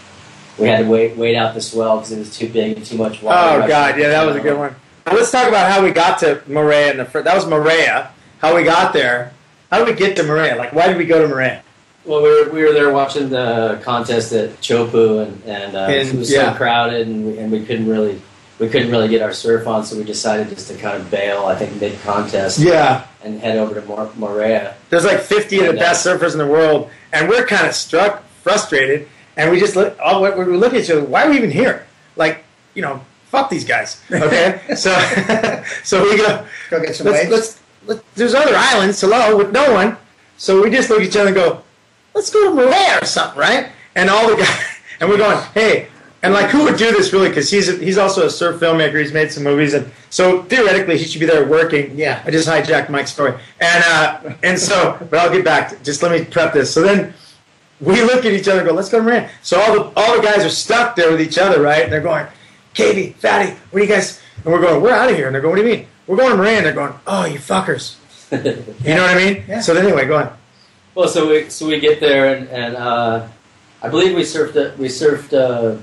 [0.58, 2.96] We had to wait wait out the swell because it was too big and too
[2.96, 3.64] much water.
[3.64, 4.74] Oh God, yeah, that was a good one.
[5.06, 7.24] Let's talk about how we got to Moorea in the first.
[7.24, 8.10] That was Moorea.
[8.38, 9.32] How we got there.
[9.70, 10.56] How did we get to Moorea?
[10.56, 11.62] Like, why did we go to Moorea?
[12.06, 16.08] Well, we were, we were there watching the contest at Chopu, and, and uh, And,
[16.08, 16.52] it was yeah.
[16.52, 18.20] so crowded, and we, and we couldn't really
[18.58, 21.44] we couldn't really get our surf on, so we decided just to kind of bail.
[21.44, 24.74] I think mid contest, Yeah, and head over to Mor- Moorea.
[24.88, 27.74] there's like 50 of the uh, best surfers in the world, and we're kind of
[27.74, 29.98] struck, frustrated, and we just look.
[30.00, 31.04] All we we look at each other.
[31.04, 31.86] Why are we even here?
[32.14, 34.00] Like, you know, fuck these guys.
[34.10, 34.96] Okay, so
[35.84, 36.46] so we go.
[36.70, 37.30] Go get some let's, waves.
[37.32, 39.96] let's, let's, there's other islands, hello, with no one.
[40.38, 41.62] So we just look at each other and go,
[42.16, 43.70] let's go to Malaya or something, right?
[43.94, 44.64] And all the guys,
[45.00, 45.88] and we're going, hey,
[46.22, 47.28] and like who would do this really?
[47.28, 49.00] Because he's a, he's also a surf filmmaker.
[49.00, 51.96] He's made some movies, and so theoretically he should be there working.
[51.96, 52.20] Yeah.
[52.24, 55.68] I just hijacked Mike's story, and uh, and so, but I'll get back.
[55.68, 56.72] To, just let me prep this.
[56.72, 57.14] So then
[57.80, 59.30] we look at each other and go, let's go to Moorea.
[59.42, 61.84] So all the all the guys are stuck there with each other, right?
[61.84, 62.26] And they're going,
[62.74, 64.20] Katie, Fatty, what do you guys?
[64.44, 65.26] And we're going, we're out of here.
[65.26, 65.86] And they're going, what do you mean?
[66.06, 66.62] We're going to Moorea.
[66.62, 67.96] They're going, oh, you fuckers.
[68.32, 69.44] You know what I mean?
[69.46, 69.60] Yeah.
[69.60, 70.36] So then anyway, go on.
[70.96, 73.28] Well, so we so we get there, and, and uh,
[73.82, 74.56] I believe we surfed.
[74.56, 75.30] uh, We surfed.
[75.32, 75.76] Uh,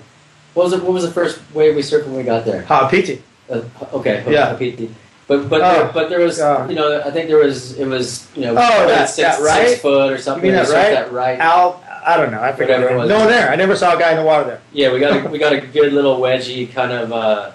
[0.56, 0.82] what was it?
[0.84, 2.64] What was the first wave we surfed when we got there?
[2.64, 3.22] Ha, PT.
[3.50, 3.62] Uh,
[3.94, 4.50] okay, Yeah.
[4.50, 4.90] Haapiti.
[5.28, 6.68] But but Oh, there, but there was God.
[6.70, 9.70] you know I think there was it was you know Oh, that- six, that right?
[9.70, 10.44] six foot or You something.
[10.44, 10.92] mean that right?
[10.98, 11.40] That right.
[11.40, 12.42] Al, I don't know.
[12.42, 12.80] I forget.
[12.82, 13.10] Whatever it was.
[13.10, 13.50] No one there.
[13.50, 14.62] I never saw a guy in the water there.
[14.74, 17.52] Yeah, we got a, we got a good little wedgie kind of uh,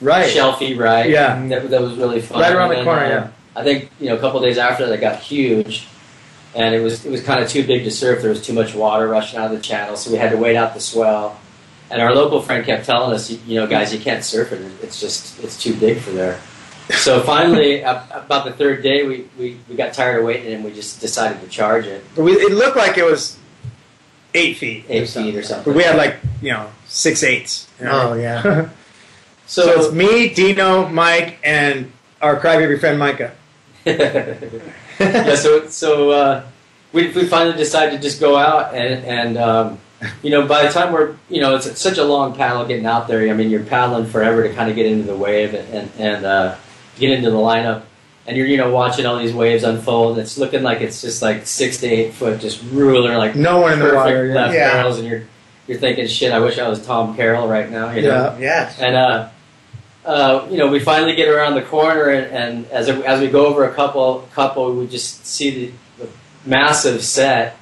[0.00, 0.30] Right.
[0.30, 1.10] shelfie ride.
[1.10, 1.44] Yeah.
[1.48, 2.40] that, that was really fun.
[2.40, 3.28] Right around the corner, uh, yeah.
[3.56, 5.86] I think you know a couple days after that, got huge,
[6.54, 8.20] and it was it was kind of too big to surf.
[8.20, 10.56] There was too much water rushing out of the channel, so we had to wait
[10.56, 11.38] out the swell.
[11.90, 14.60] And our local friend kept telling us, you know, guys, you can't surf it.
[14.82, 16.40] It's just it's too big for there.
[16.90, 20.72] so finally, about the third day, we, we, we got tired of waiting and we
[20.72, 23.38] just decided to charge it But we, it looked like it was
[24.32, 24.86] eight feet.
[24.88, 25.70] eight feet or something.
[25.70, 27.68] But we had like you know six eights.
[27.78, 28.10] you know?
[28.10, 28.70] Oh, yeah.
[29.46, 33.32] so, it's me, Dino, Mike, and our crybaby friend Micah.
[35.00, 36.42] yeah, so so uh,
[36.92, 39.78] we we finally decided to just go out and and um,
[40.22, 43.08] you know by the time we're you know it's such a long paddle getting out
[43.08, 43.28] there.
[43.28, 46.24] I mean you're paddling forever to kind of get into the wave and and, and
[46.26, 46.56] uh,
[46.98, 47.82] get into the lineup.
[48.24, 50.16] And you're, you know, watching all these waves unfold.
[50.20, 53.72] It's looking like it's just like six to eight foot, just ruler, like No one
[53.72, 54.26] in the perfect water.
[54.28, 54.34] Yeah.
[54.34, 54.72] left Yeah.
[54.74, 55.22] barrels, and you're
[55.66, 57.90] you're thinking, shit, I wish I was Tom Carroll right now.
[57.90, 58.08] You know?
[58.08, 58.38] Yeah.
[58.38, 58.78] Yes.
[58.78, 59.28] And uh,
[60.04, 63.46] uh, you know, we finally get around the corner, and, and as as we go
[63.46, 65.72] over a couple couple, we just see the,
[66.04, 66.10] the
[66.44, 67.56] massive set,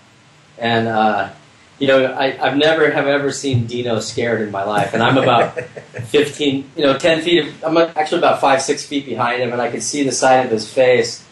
[0.59, 1.31] and uh,
[1.79, 5.19] you know, I, I've never have ever seen Dino scared in my life, and I'm
[5.19, 5.61] about
[6.07, 7.53] fifteen, you know, ten feet.
[7.63, 10.51] I'm actually about five six feet behind him, and I can see the side of
[10.51, 11.27] his face.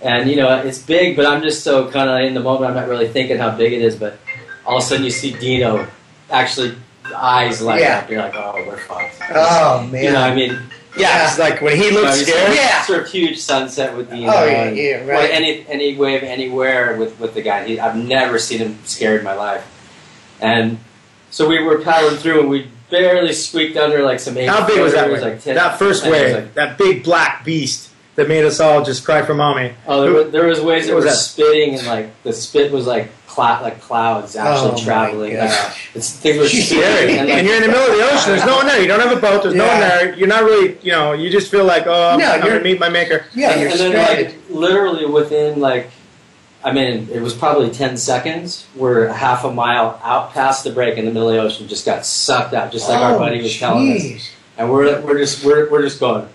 [0.00, 2.70] And you know, it's big, but I'm just so kind of in the moment.
[2.70, 4.18] I'm not really thinking how big it is, but
[4.64, 5.86] all of a sudden you see Dino
[6.30, 6.76] actually
[7.14, 7.98] eyes light Yeah.
[7.98, 8.10] up.
[8.10, 9.16] You're like, oh, we're fucked.
[9.34, 10.04] Oh man.
[10.04, 10.58] You know, I mean,
[10.96, 12.48] Yeah, it's like when he you know, looks scared.
[12.48, 12.82] like Yeah.
[12.82, 14.32] sort of huge sunset with Dino.
[14.32, 15.06] Oh, yeah, um, yeah, right.
[15.06, 17.64] well, any any wave anywhere with with the guy.
[17.66, 19.64] He, I've never seen him scared in my life.
[20.40, 20.78] And
[21.30, 24.46] so we were paddling through, and we barely squeaked under like some eight.
[24.48, 25.32] How big was that Was wave?
[25.34, 28.28] Like 10 that first I think it was wave, like- that big black beast that
[28.28, 29.74] made us all just cry for mommy.
[29.86, 31.20] oh, there, were, there was waves that What were was that?
[31.20, 35.36] spitting, and like the spit was like like clouds actually Oh, my traveling.
[35.36, 35.50] Like,
[35.94, 37.18] it's, things were Scary.
[37.18, 38.32] And, like, you're in the middle of the ocean.
[38.32, 38.80] There's no one there.
[38.80, 39.42] You don't have a boat.
[39.42, 39.88] There's no one Yeah.
[39.88, 40.14] there.
[40.14, 42.64] You're not really, you know, you just feel like, oh, I'm, No, I'm you're- gonna
[42.64, 43.26] meet my maker.
[43.34, 44.26] Yeah, and, you're and then stranded.
[44.26, 45.90] like literally within like
[46.64, 48.66] I mean it was probably ten seconds.
[48.74, 51.84] We're half a mile out past the break in the middle of the ocean, just
[51.86, 54.02] got sucked out, just like our Oh, buddy was telling us.
[54.02, 54.28] jeez.
[54.58, 56.26] And we're we're just we're we're just going.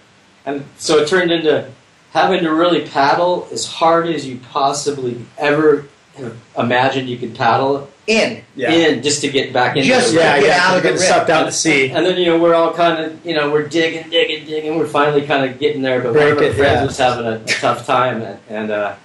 [0.45, 1.67] And so it turned into
[2.13, 5.85] having to really paddle as hard as you possibly ever
[6.17, 8.43] have imagined you could paddle In.
[8.57, 10.57] in just to get back into Just the Yeah, Get yeah.
[10.61, 11.89] out You're of the sucked out to sea.
[11.91, 14.77] and then you know we're all kind of you know we're digging, digging, digging.
[14.77, 16.85] We're finally kind of getting there, but Break one of our friends yeah.
[16.85, 18.95] was having a, a tough time, and, and uh,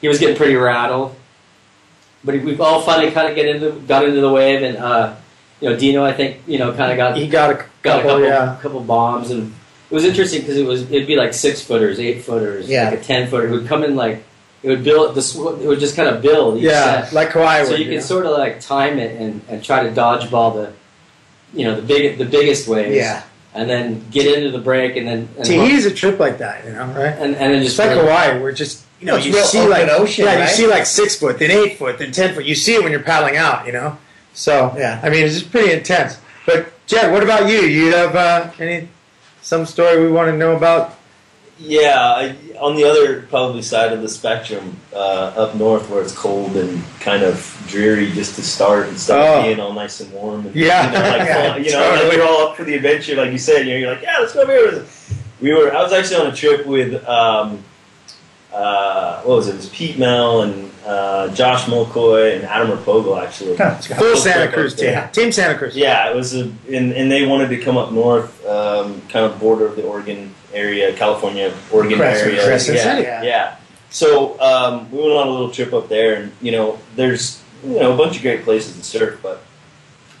[0.00, 1.14] he was getting pretty rattled.
[2.24, 5.14] But we all finally kind of get into got into the wave, and uh,
[5.60, 8.02] you know Dino, I think you know kind of got He got a got a
[8.02, 8.58] couple, couple yeah.
[8.60, 9.54] couple bombs, and
[9.90, 12.90] it was interesting because it was it'd be like six footers, eight footers, Yeah.
[12.90, 13.48] like a ten footer.
[13.48, 14.22] It would come in like
[14.62, 17.12] it would build the sw- it would just kind of build each Yeah, set.
[17.12, 17.80] like Hawaii So would.
[17.80, 20.72] you you can sort of like time it and, and try to dodgeball the,
[21.58, 22.94] you know, the big the biggest waves.
[22.96, 23.22] Yeah.
[23.52, 26.72] And then get into the break and then and, Tahiti's a trip like that, you
[26.72, 27.14] know, right?
[27.18, 29.70] and, and then It's just like really- Hawaii, where just you know you see open
[29.70, 30.48] like ocean, yeah, right?
[30.50, 32.44] you see like six foot, then eight foot, then ten foot.
[32.44, 33.96] You see it when you're paddling out, you know.
[34.34, 35.00] So Yeah.
[35.02, 36.18] I mean, it's just pretty intense.
[36.46, 37.60] But Jed, what about you?
[37.62, 38.88] You have uh, any
[39.42, 40.96] some story we want to know about?
[41.62, 44.96] Yeah, I, on the other probably side of the spectrum, uh,
[45.36, 49.42] up north where it's cold and kind of dreary just to start instead Oh.
[49.42, 50.46] being all nice and warm.
[50.46, 50.86] And, Yeah.
[50.86, 52.16] you know, like, Yeah, you know, like totally.
[52.16, 53.66] you're all up for the adventure, like you said.
[53.66, 54.84] You know, you're like, yeah, let's go over here.
[55.40, 55.74] We were.
[55.74, 57.62] I was actually on a trip with, um,
[58.52, 59.52] uh, what was it?
[59.52, 63.56] It was Pete Mel and uh, Josh Mulcoy and Adam Replogle actually.
[63.96, 64.98] Full Santa Cruz team.
[65.12, 65.76] Team Santa Cruz.
[65.76, 69.38] Yeah, it was a, and, and they wanted to come up north, um, kind of
[69.38, 72.44] border of the Oregon area, California, Oregon Crescent- area.
[72.44, 73.02] Crescent yeah, City.
[73.02, 73.56] Yeah.
[73.90, 77.78] So um, we went on a little trip up there, and you know, there's you
[77.78, 79.42] know a bunch of great places to surf, but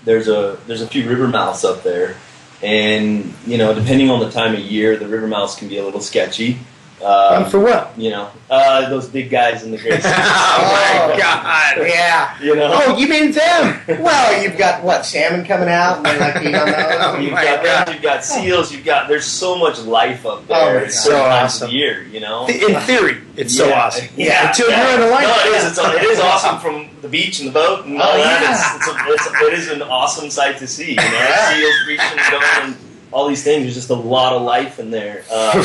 [0.04, 2.16] there's a there's a few river mouths up there,
[2.62, 5.84] and you know, depending on the time of year, the river mouths can be a
[5.84, 6.58] little sketchy.
[7.02, 7.92] Um, Um, for what?
[7.96, 10.00] you know, uh, those big guys in the great.
[10.04, 11.16] oh my Oh.
[11.18, 11.86] God!
[11.88, 12.38] Yeah.
[12.42, 12.70] you know.
[12.72, 13.80] Oh, you mean them?
[14.00, 17.18] Well, you've got what salmon coming out, and they're like eat on Oh.
[17.18, 17.86] You've my got God.
[17.86, 20.74] them, you've got seals, you've got there's so much life up Oh, there.
[20.74, 20.90] my at God.
[20.92, 21.70] certain So awesome.
[21.70, 22.46] year, you know.
[22.46, 24.06] In theory, it's so awesome.
[24.16, 24.84] Yeah, Until yeah.
[24.84, 25.22] you're on the line.
[25.24, 25.66] No, it is.
[25.68, 28.42] It's, it is awesome from the beach and the boat and all Oh, that.
[28.42, 28.76] yeah.
[28.76, 30.90] It's, it's, a, it's it is an awesome sight to see.
[30.90, 31.54] You know, Yeah.
[31.54, 32.76] seals reaching and going and
[33.12, 33.62] all these things.
[33.64, 35.24] There's just a lot of life in there.
[35.32, 35.64] Um,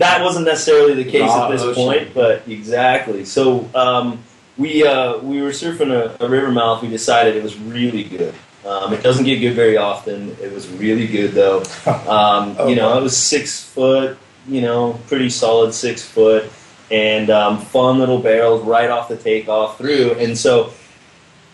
[0.00, 1.74] that wasn't necessarily the case Raw at this ocean.
[1.82, 3.24] point, but exactly.
[3.24, 4.22] So um,
[4.58, 6.82] we uh, we were surfing a, a river mouth.
[6.82, 8.34] We decided it was really good.
[8.66, 10.36] Um, it doesn't get good very often.
[10.42, 11.62] It was really good though.
[11.86, 12.98] Um, Oh, you know, wow.
[12.98, 14.18] it was six foot.
[14.48, 16.50] You know, pretty solid six foot,
[16.90, 20.12] and um, fun little barrels right off the takeoff through.
[20.14, 20.72] And so,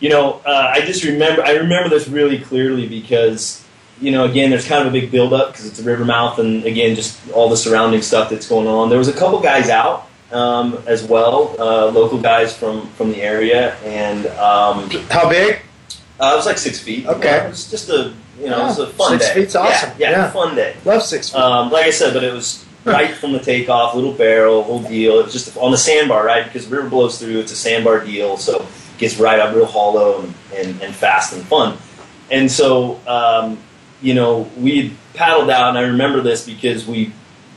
[0.00, 3.65] you know, uh, I just remember I remember this really clearly because
[4.00, 6.64] you know, again, there's kind of a big buildup because it's a river mouth, and
[6.64, 8.88] again, just all the surrounding stuff that's going on.
[8.90, 13.22] There was a couple guys out um, as well, uh, local guys from from the
[13.22, 15.60] area, and um, How big?
[16.20, 17.06] uh, it was like six feet.
[17.06, 17.44] Okay.
[17.44, 19.34] it was just a you know, it was a Yeah, fun six day.
[19.40, 19.90] feet's awesome.
[19.98, 20.30] Yeah, yeah, Yeah.
[20.30, 20.76] fun day.
[20.84, 21.38] Love six feet.
[21.40, 25.18] Um, like I said, but it was right from the takeoff, little barrel, whole deal.
[25.20, 26.44] It was just on the sandbar, right?
[26.44, 27.38] Because the river blows through.
[27.40, 28.66] It's a sandbar deal, so it
[28.98, 31.78] gets right up real hollow and, and, and fast and fun.
[32.30, 33.56] And so, um,
[34.02, 37.12] you know, we paddled out, and I remember this because we,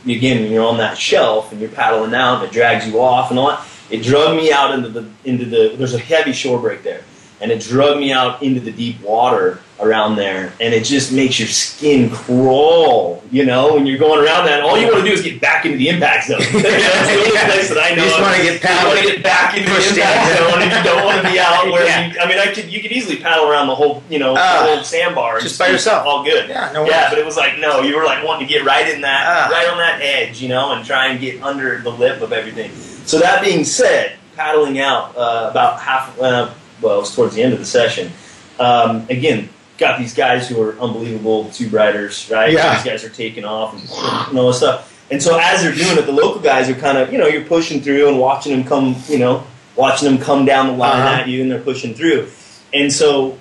[0.05, 3.29] again, when you're on that shelf and you're paddling out, and it drags you off
[3.29, 3.57] and all.
[3.89, 5.75] It drug me out into the into the.
[5.75, 7.03] There's a heavy shore break there,
[7.41, 11.39] and it drug me out into the deep water around there, and it just makes
[11.39, 13.23] your skin crawl.
[13.31, 15.65] You know, when you're going around that, all you want to do is get back
[15.65, 16.39] into the impact zone.
[16.41, 18.03] That's the only place that I know.
[18.03, 18.93] You just want to get You paddled.
[18.95, 21.65] want to get back into the impact zone, and you don't want to be out
[21.71, 21.85] where.
[21.85, 22.11] Yeah.
[22.11, 24.39] You, I mean, I could you could easily paddle around the whole you know the
[24.41, 26.05] whole sandbar and Just by yourself.
[26.05, 26.49] all good.
[26.49, 27.09] Yeah, no yeah, worries.
[27.11, 29.51] but it was like no, you were like wanting to get right in that, Ah.
[29.53, 32.71] right on that edge, you know, and try and get under the lip of everything.
[33.05, 36.49] So that being said, paddling out uh, about half, uh,
[36.81, 38.11] well, it was towards the end of the session.
[38.59, 42.51] Um, again, got these guys who are unbelievable tube riders, right?
[42.53, 42.75] Yeah.
[42.75, 43.81] These guys are taking off and,
[44.29, 44.95] and all this stuff.
[45.11, 47.45] And so as they're doing it, the local guys are kind of, you know, you're
[47.45, 49.43] pushing through and watching them come, you know,
[49.75, 51.21] watching them come down the line Uh-huh.
[51.21, 52.27] at you, and they're pushing through.
[52.73, 53.39] And so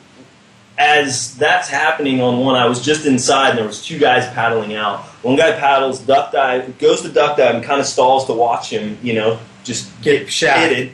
[0.79, 4.75] as that's happening on one, I was just inside, and there was two guys paddling
[4.75, 5.01] out.
[5.23, 8.71] One guy paddles, duck dive, goes to duck dive, and kind of stalls to watch
[8.71, 10.59] him, you know, just Get get shot.
[10.61, 10.93] hitted.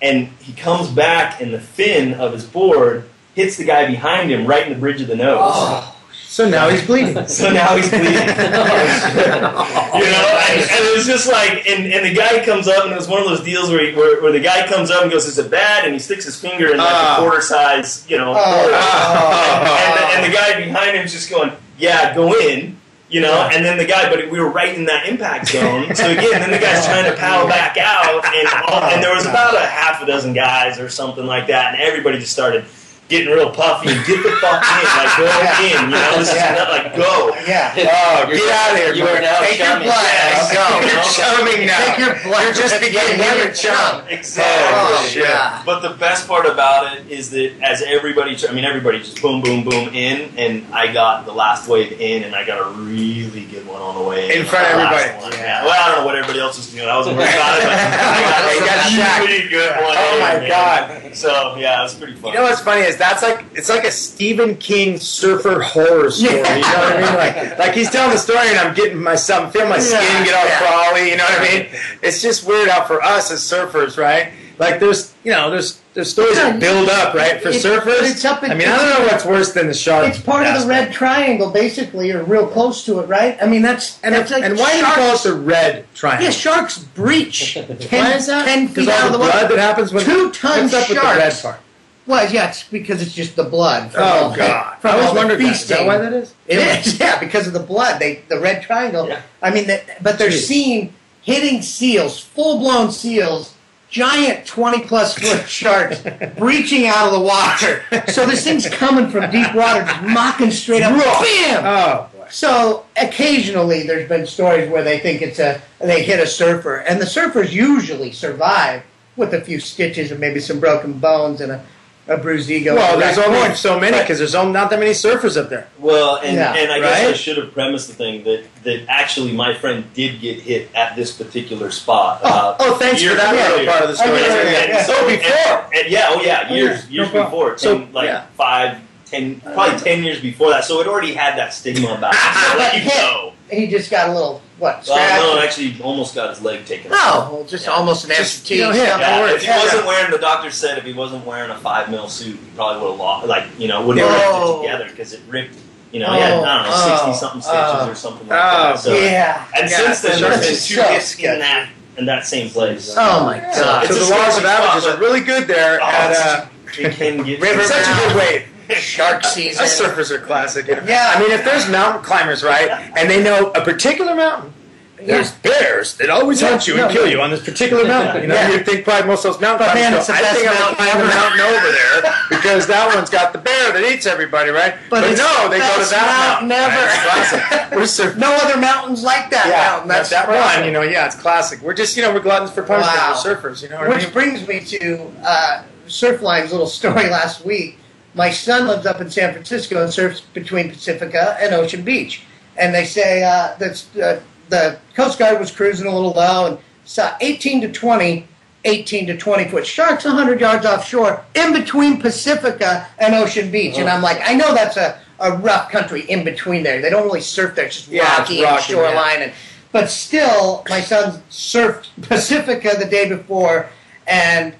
[0.00, 4.44] And he comes back, and the fin of his board hits the guy behind him
[4.46, 5.84] right in the bridge of the nose.
[6.26, 7.16] So now he's bleeding.
[7.28, 8.04] So now he's bleeding.
[8.12, 12.92] you know, and, and it was just like, and, and the guy comes up, and
[12.92, 15.10] it was one of those deals where, he, where, where the guy comes up and
[15.10, 17.16] goes, "Is it bad?" And he sticks his finger in like Ah.
[17.16, 18.42] a quarter size, you know, Oh.
[18.42, 18.74] quarter.
[18.74, 19.78] Oh.
[19.80, 22.76] and, the, and the guy behind him's just going, "Yeah, go in."
[23.10, 25.94] You know, and then the guy, but we were right in that impact zone.
[25.94, 29.24] So again, then the guy's trying to paddle back out, and all, and there was
[29.24, 32.66] about a half a dozen guys or something like that, and everybody just started
[33.08, 33.90] getting real puffy.
[33.90, 35.26] And get the fuck in, like go
[35.64, 37.34] in, you know, this is not like go.
[37.48, 37.72] Yeah.
[37.76, 39.88] Oh, get out of here, You are now Take your chumming.
[39.88, 40.04] blood.
[40.04, 41.78] Yeah, You're chumming now.
[41.86, 42.42] Take your blood.
[42.44, 44.02] You're just beginning Yeah, to you're chum.
[44.08, 44.68] Exactly.
[44.76, 45.22] Oh, shit.
[45.24, 45.62] yeah.
[45.64, 49.40] But the best part about it is that as everybody, I mean, everybody just boom,
[49.42, 53.44] boom, boom in, and I got the last wave in, and I got a really
[53.46, 55.36] good one on the way In front of everybody.
[55.38, 55.64] Yeah.
[55.64, 56.88] Well, I don't know what everybody else was doing.
[56.88, 59.94] I wasn't worried but I got got a really good one.
[59.96, 60.48] Oh in, my man.
[60.48, 61.14] God.
[61.16, 62.32] So yeah, it was pretty fun.
[62.32, 66.34] You know what's funny is that's like it's like a Stephen King surfer horror story.
[66.36, 67.14] You know what I mean?
[67.14, 70.24] Like like he's telling the story and I'm getting myself I'm feeling my skin Yeah,
[70.24, 70.58] get all yeah.
[70.58, 71.10] crawly.
[71.10, 71.66] You know what I mean?
[72.02, 74.32] It's just weird how for us as surfers, right?
[74.58, 78.10] Like there's you know there's there's stories that build up right for It- surfers.
[78.10, 80.08] it's up in- I mean I don't know what's worse than the shark.
[80.08, 83.38] It's part of the red triangle, basically, or real close to it, right?
[83.40, 86.24] I mean, that's And, that's like and why do you call it the red triangle?
[86.24, 87.66] Yeah, sharks breach ten,
[88.04, 88.46] Why is that?
[88.46, 89.32] 10 Because feet out of the the water.
[89.38, 91.60] blood that happens when Two-ton what's up with the red sharks.
[92.08, 93.92] Well, yeah, it's because it's just the blood.
[93.92, 94.78] From Oh all the- God!
[94.80, 95.52] From I always the wondered that.
[95.54, 96.34] Is that why that is?
[96.48, 98.00] It is, yeah, because of the blood.
[98.00, 99.06] They the red triangle.
[99.08, 99.22] Yeah.
[99.42, 100.46] I mean, the, but they're Jeez.
[100.46, 103.54] seen hitting seals, full blown seals,
[103.90, 106.00] giant twenty plus foot sharks
[106.38, 107.82] breaching out of the water.
[108.10, 110.92] So this thing's coming from deep water, just mocking straight up.
[110.94, 111.62] Bam!
[111.64, 112.26] Oh boy!
[112.30, 116.98] So occasionally, there's been stories where they think it's a they hit a surfer, and
[117.00, 118.82] the surfers usually survive
[119.16, 121.64] with a few stitches and maybe some broken bones and a,
[122.08, 122.74] a bruised ego.
[122.74, 123.56] Well, there's only board.
[123.56, 125.68] so many because there's not that many surfers up there.
[125.78, 129.32] Well, and, Yeah, and I guess I should have premised the thing that, that actually
[129.32, 132.20] my friend did get hit at this particular spot.
[132.24, 133.70] Oh, uh, oh, thanks for that earlier.
[133.70, 134.10] part of the story.
[134.10, 134.82] I mean, And- yeah, yeah.
[134.84, 135.58] so- Oh, before.
[135.74, 137.24] and- and- yeah, oh yeah, Oh, years yeah, no years problem.
[137.30, 138.24] before, So, ten, like yeah.
[138.36, 140.64] five, ten, probably ten years before that.
[140.64, 142.20] So it already had that stigma about it.
[142.20, 143.32] So let you know.
[143.50, 144.98] He just got a little what scratch?
[145.20, 146.92] Well, no, actually, almost got his leg taken.
[146.92, 147.30] off.
[147.30, 147.72] No, well, just Yeah.
[147.72, 148.56] almost an Just, amputee.
[148.56, 148.88] you know, hit.
[148.88, 149.00] something.
[149.08, 152.08] Yeah, if he wasn't wearing, the doctor said if he wasn't wearing a five mil
[152.08, 154.60] suit, he probably would have lost, like, you know, wouldn't have Oh.
[154.60, 155.54] ripped it together because it ripped,
[155.92, 158.38] you know, he had, I don't know, Oh, 60 something stitches oh, or something like
[158.38, 158.78] oh, that.
[158.80, 159.44] So, yeah.
[159.56, 162.94] And Yeah, since then, there's been two so hits in that, in that same place.
[162.96, 163.84] Oh my god.
[163.84, 166.46] it's so the laws of averages spot, are really good there Oh, at uh,
[166.78, 168.42] it can get River such a good wave.
[168.76, 169.64] Shark season.
[169.64, 170.66] Us surfers are classic.
[170.66, 171.12] Yeah.
[171.16, 174.52] I mean, if there's mountain climbers, right, and they know a particular mountain,
[175.00, 177.10] there's bears that always hunt you and kill no.
[177.10, 178.22] you on this particular mountain.
[178.22, 178.50] You know, Yeah.
[178.50, 180.48] you'd think probably most of those mountain But man, climbers it's the I best think
[180.50, 183.72] I'm gonna mountain climb the ever." mountain over there because that one's got the bear
[183.72, 184.74] that eats everybody, right?
[184.90, 186.74] But it's no, the they go to best that mountain mountain.
[186.74, 186.84] ever.
[186.84, 187.22] right?
[187.22, 187.76] It's classic.
[187.78, 188.18] We're surfing.
[188.18, 189.88] no other mountains like that Yeah, mountain.
[189.88, 190.56] That's that impressive.
[190.58, 191.62] one, you know, yeah, it's classic.
[191.62, 192.98] We're just, you know, we're gluttons for punishment.
[192.98, 193.22] Wow.
[193.24, 194.12] We're surfers, you know what I Which mean?
[194.12, 197.78] brings me to uh, Surfline's little story last week.
[198.18, 202.22] My son lives up in San Francisco and surfs between Pacifica and Ocean Beach.
[202.56, 206.58] And they say uh, that uh, the Coast Guard was cruising a little low and
[206.84, 208.26] saw 18 to 20,
[208.64, 213.78] 18 to 20 foot sharks 100 yards offshore in between Pacifica and Ocean Beach.
[213.78, 216.82] And I'm like, I know that's a, a rough country in between there.
[216.82, 217.66] They don't really surf there.
[217.66, 219.22] It's just Yeah, rocky, and rocky, shoreline.
[219.22, 219.32] And
[219.70, 223.68] But still, my son surfed Pacifica the day before,
[224.08, 224.54] and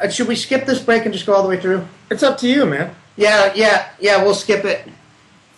[0.00, 1.86] uh, should we skip this break and just go all the way through?
[2.10, 2.94] It's up to you, man.
[3.16, 4.22] Yeah, yeah, yeah.
[4.22, 4.86] We'll skip it.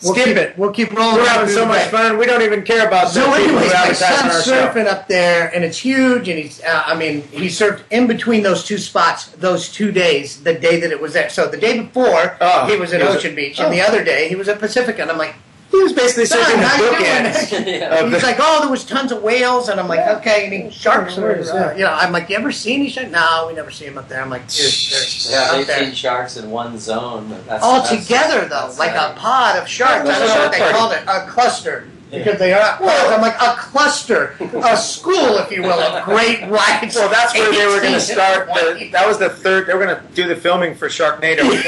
[0.01, 0.57] We'll Skip keep, it.
[0.57, 1.16] We'll keep rolling.
[1.16, 2.18] We're having so much fun.
[2.18, 4.68] We don't even care about So, anyways, my advertise on our son's show.
[4.68, 6.29] surfing up there, and it's huge.
[6.29, 10.44] And he's, uh, I mean, he surfed in between those two spots, those two days,
[10.44, 11.29] the day that it was there.
[11.29, 13.64] So the day before, Oh, he was at Ocean Beach, oh.
[13.64, 15.03] and the other day he was at Pacifica.
[15.03, 15.35] And I'm like,
[15.71, 17.67] He was basically searching surfing the bookends.
[17.79, 18.03] Yeah.
[18.09, 21.19] He's the- like, oh, there was tons of whales, and I'm like, okay, any sharks?
[21.19, 23.11] Or, Where's uh, you know, I'm like, you ever see any sharks?
[23.11, 24.23] No, we never see them up there.
[24.23, 25.83] I'm like, dude, there's Yeah, out there.
[25.83, 27.29] 18 sharks in one zone.
[27.47, 30.09] That's, all that's- together though, like like- a pod of sharks.
[30.09, 31.87] Yeah, I don't know what they shark called it, a cluster.
[32.11, 33.12] Because they are pods.
[33.12, 36.94] I'm like a cluster, a school, if you will, of great whites.
[36.94, 38.49] Well, that's where they were going to start.
[38.49, 39.66] The, that was the third.
[39.66, 41.62] They were going to do the filming for Sharknado right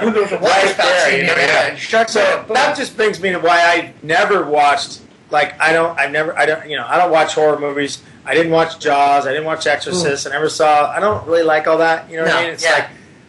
[0.00, 0.12] there.
[0.12, 1.74] Was a Right there, you know, yeah.
[1.76, 2.12] Sharks.
[2.12, 5.00] So that just brings me to why I never watched.
[5.30, 8.02] Like I don't, I never, I don't, you know, I don't watch horror movies.
[8.24, 9.26] I didn't watch Jaws.
[9.26, 10.26] I didn't watch Exorcist.
[10.26, 10.90] I never saw.
[10.90, 12.08] I don't really like all that.
[12.10, 12.52] You know what No, I mean?
[12.52, 12.70] It's yeah.
[12.72, 12.88] like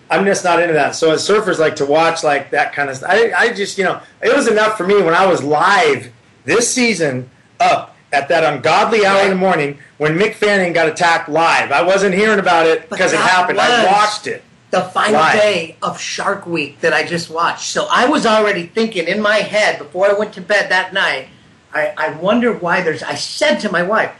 [0.09, 0.95] I'm just not into that.
[0.95, 3.09] So as surfers, like to watch like that kind of stuff.
[3.11, 6.11] I, I just, you know, it was enough for me when I was live
[6.45, 11.29] this season up at that ungodly hour in the morning when Mick Fanning got attacked
[11.29, 11.71] live.
[11.71, 13.59] I wasn't hearing about it because it happened.
[13.59, 14.43] I watched it.
[14.69, 15.33] the final Live.
[15.33, 17.65] day of Shark Week that I just watched.
[17.69, 21.27] So I was already thinking in my head before I went to bed that night.
[21.73, 23.01] I, I wonder why there's.
[23.01, 24.11] I said to my wife,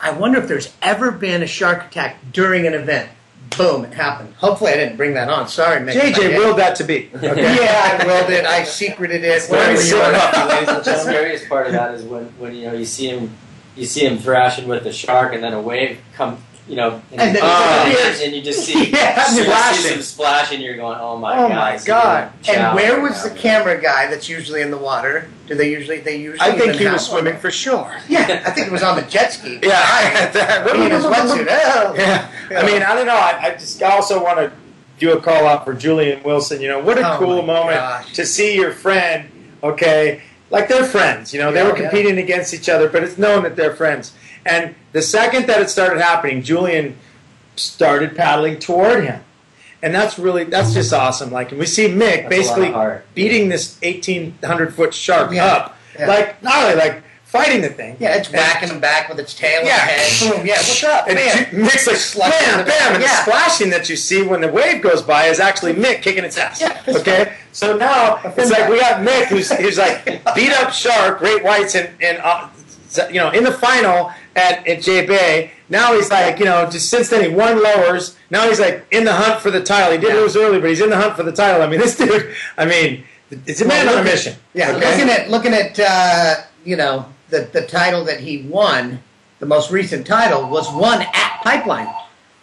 [0.00, 3.08] I wonder if there's ever been a shark attack during an event.
[3.56, 3.84] Boom!
[3.84, 4.34] It happened.
[4.34, 5.48] Hopefully, I didn't bring that on.
[5.48, 5.94] Sorry, Mick.
[5.94, 7.10] if I JJ willed that to be.
[7.14, 7.56] Okay.
[7.62, 8.44] Yeah, I willed it.
[8.44, 9.42] I secreted it.
[9.42, 10.00] very Whatever you silly.
[10.12, 10.48] want.
[10.48, 11.14] ladies and The gentlemen.
[11.14, 13.30] scariest part of that is when, when you know you see him
[13.76, 16.36] you see him thrashing with the shark and then a wave come
[16.68, 17.42] you know and, And then
[17.90, 19.90] it and, and you just see, Yeah, you see splashing.
[19.92, 22.30] some splash and you're going oh my Oh god my it's God.
[22.42, 25.28] getting And where was the camera guy that's usually in the water?
[25.46, 26.00] Do they usually?
[26.00, 26.40] They usually.
[26.40, 27.22] I think he was one?
[27.22, 27.96] swimming for sure.
[28.08, 29.58] Yeah, I think it was on the jet ski.
[29.62, 30.74] Yeah.
[30.76, 31.46] He in his wetsuit.
[31.50, 31.94] Oh.
[31.96, 32.30] Yeah.
[32.50, 33.16] I mean, I don't know.
[33.16, 34.52] I, I just also want to
[34.98, 36.60] do a call out for Julian Wilson.
[36.60, 38.12] You know, what a Oh cool moment gosh.
[38.12, 39.30] to see your friend.
[39.62, 41.32] Okay, like they're friends.
[41.32, 41.88] You know, they Yeah, were yeah.
[41.88, 44.12] competing against each other, but it's known that they're friends.
[44.48, 46.96] And the second that it started happening, Julian
[47.56, 49.22] started paddling toward him.
[49.82, 51.30] And that's really that's just awesome.
[51.30, 52.74] Like and we see Mick That's basically
[53.14, 55.46] beating this eighteen hundred foot shark Yeah.
[55.46, 56.08] up, Yeah.
[56.08, 57.96] like not only like fighting the thing.
[58.00, 59.80] Yeah, it's and- whacking him back with its tail Yeah.
[59.82, 60.30] and head.
[60.38, 60.46] Boom.
[60.46, 61.18] Yeah, what's up, and?
[61.52, 65.00] Mick's like Slugging bam, bam, and the splashing that you see when the wave goes
[65.02, 66.60] by is actually Mick kicking its ass.
[66.60, 66.82] Yeah.
[66.88, 71.44] Okay, so now it's like we got Mick who's, who's like beat up shark, great
[71.44, 72.48] whites, and and uh,
[73.08, 75.50] you know in the final at at J Bay.
[75.68, 78.16] Now he's like you know just since then he won lowers.
[78.30, 79.92] Now he's like in the hunt for the title.
[79.92, 80.20] He did Yeah.
[80.20, 81.60] lose early, but he's in the hunt for the title.
[81.62, 82.34] I mean this dude.
[82.56, 83.04] I mean
[83.46, 84.34] it's a man Well, on a mission.
[84.54, 84.90] Yeah, okay?
[84.90, 89.00] looking at looking at uh, you know the the title that he won,
[89.40, 91.92] the most recent title was won at Pipeline,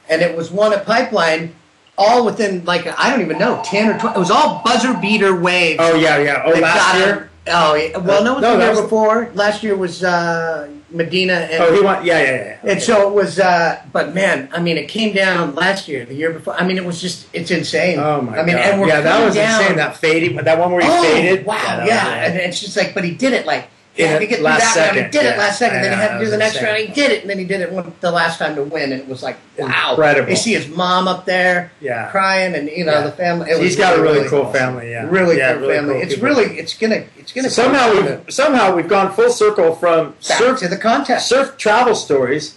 [0.09, 1.55] and it was won at Pipeline,
[1.97, 4.15] all within like I don't even know ten or twelve.
[4.15, 5.79] It was all buzzer beater waves.
[5.81, 6.43] Oh yeah, yeah.
[6.45, 7.15] Oh last year.
[7.15, 7.97] him- Oh yeah.
[7.99, 9.29] well, no, it was No, the year was- before.
[9.35, 12.05] Last year was uh, Medina and Oh he won.
[12.05, 12.71] Yeah, yeah, yeah.
[12.71, 16.15] And so it was, uh, but man, I mean, it came down last year, the
[16.15, 16.53] year before.
[16.55, 17.99] I mean, it was just, it's insane.
[17.99, 18.65] Oh my I mean, god!
[18.65, 19.77] and we're yeah, that was down- insane.
[19.77, 21.45] That fading, that one where he oh, faded.
[21.45, 23.69] Wow, that yeah, was- and it's just like, but he did it like.
[23.97, 25.77] Yeah, the to get through last that round, he second, did it last second.
[25.77, 26.65] I Then he had to do the next insane.
[26.67, 26.77] round.
[26.79, 29.01] He did it, and then he did it one, the last time to win, and
[29.01, 30.29] it was like, wow, Incredible.
[30.29, 32.09] You see his mom up there, Yeah.
[32.11, 33.01] crying, and you know Yeah.
[33.01, 33.49] the family.
[33.51, 34.53] It He's got a really cool awesome.
[34.53, 35.05] family, yeah.
[35.09, 35.93] really Yeah, cool really family.
[35.93, 36.27] cool it's people.
[36.29, 40.39] really, it's gonna, it's gonna somehow come we've somehow we've gone full circle from back
[40.39, 41.29] surf to the contest.
[41.29, 42.55] surf travel stories,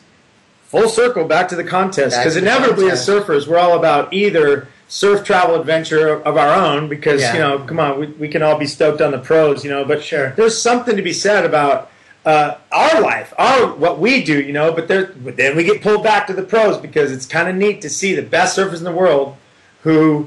[0.66, 5.22] full circle back to the contest because inevitably as surfers we're all about either surf
[5.24, 7.32] travel adventure of our own because Yeah.
[7.34, 9.84] you know come on we, we can all be stoked on the pros you know
[9.84, 10.30] but Sure.
[10.36, 11.90] there's something to be said about
[12.24, 15.82] uh, our life our what we do you know but there but then we get
[15.82, 18.78] pulled back to the pros because it's kind of neat to see the best surfers
[18.78, 19.36] in the world
[19.82, 20.26] who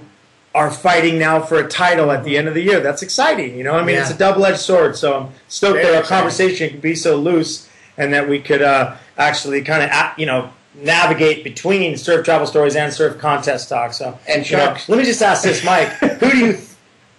[0.53, 2.81] are fighting now for a title at the end of the year.
[2.81, 3.73] That's exciting, you know.
[3.75, 4.01] I mean, Yeah.
[4.01, 4.97] it's a double-edged sword.
[4.97, 6.17] So I'm stoked Very that our exciting.
[6.23, 10.49] conversation could be so loose and that we could uh, actually kind of, you know,
[10.75, 13.93] navigate between surf travel stories and surf contest talk.
[13.93, 15.89] So And you know, let me just ask this, Mike.
[16.19, 16.57] who do you?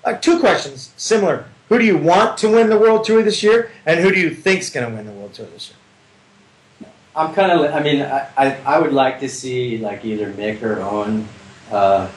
[0.05, 1.45] Uh, two questions, similar.
[1.69, 4.35] Who do you want to win the World Tour this year, and who do you
[4.35, 6.91] think's going to win the World Tour this year?
[7.15, 7.73] I'm kind of.
[7.73, 11.29] I mean, I, I, I would like to see like either Mick or Owen
[11.71, 12.09] uh,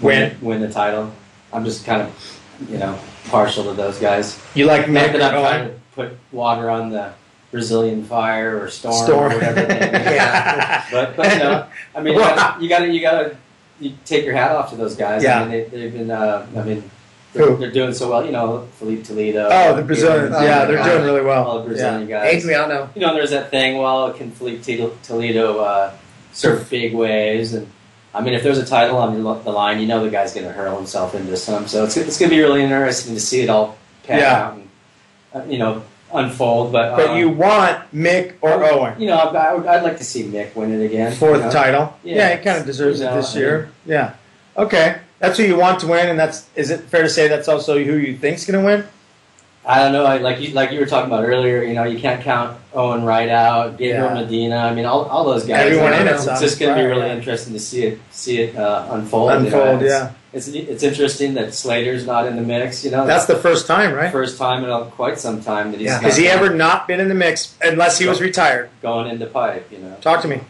[0.00, 1.12] win win the title.
[1.52, 4.40] I'm just kind of you know partial to those guys.
[4.54, 5.70] You like Not Mick that I'm or trying Owen?
[5.74, 7.12] to put water on the
[7.54, 9.32] Brazilian fire or storm, Storm.
[9.32, 9.62] or whatever.
[9.64, 9.78] they.
[10.16, 10.84] Yeah.
[10.90, 13.36] but but you know, I mean, you gotta you gotta you gotta
[13.80, 15.22] you take your hat off to those guys.
[15.22, 15.40] Yeah.
[15.40, 16.10] I mean, they, they've been.
[16.10, 16.90] Uh, I mean,
[17.32, 18.24] they're, they're doing so well.
[18.26, 19.48] You know, Filipe Toledo.
[19.50, 20.34] Oh, the Brazilians.
[20.36, 20.88] Oh, yeah, they're yeah.
[20.92, 21.44] doing really well.
[21.44, 22.36] all the Brazilian guys.
[22.44, 22.90] Adriano.
[22.94, 23.78] You know, there's that thing.
[23.78, 24.62] Well, can Filipe
[25.02, 25.92] Toledo uh,
[26.32, 27.52] surf big waves?
[27.54, 27.66] And
[28.14, 30.46] I mean, if there's a title on the the line, you know the guy's going
[30.46, 31.66] to hurl himself into some.
[31.68, 34.42] So it's it's going to be really interesting to see it all pan Yeah.
[34.42, 34.68] out and
[35.34, 35.82] uh, you know
[36.14, 36.72] unfold.
[36.72, 39.82] But But uh, you want Mick or I- Owen You know, I, I would, I'd
[39.82, 41.12] like to see Mick win it again.
[41.12, 41.50] for you know?
[41.50, 41.98] title?
[42.02, 42.16] Yeah.
[42.16, 43.70] Yeah, he kind of deserves You it know, this I year.
[43.84, 44.14] Yeah.
[44.56, 47.48] Okay, that's who you want to win, and that's is it fair to say that's
[47.48, 48.84] also who you think's going to win?
[49.66, 50.04] I don't know.
[50.04, 51.62] I, like you, like you were talking about earlier.
[51.62, 54.14] You know, you can't count Owen Wright out, Gabriel Yeah.
[54.14, 54.56] Medina.
[54.58, 55.64] I mean, all, all those guys.
[55.66, 57.14] Everyone in know, it's just going to be really yeah.
[57.16, 59.32] interesting to see it see it uh, unfold.
[59.44, 60.12] you know, Unfold, it's, yeah.
[60.34, 62.84] It's it's interesting that Slater's not in the mix.
[62.84, 64.12] You know, That's the first time, right?
[64.12, 65.94] first time in a, quite some time that he's Yeah.
[65.94, 68.68] not Has he ever not been in the mix unless he was retired?
[68.82, 69.70] going into pipe.
[69.72, 70.40] You know, Talk to me.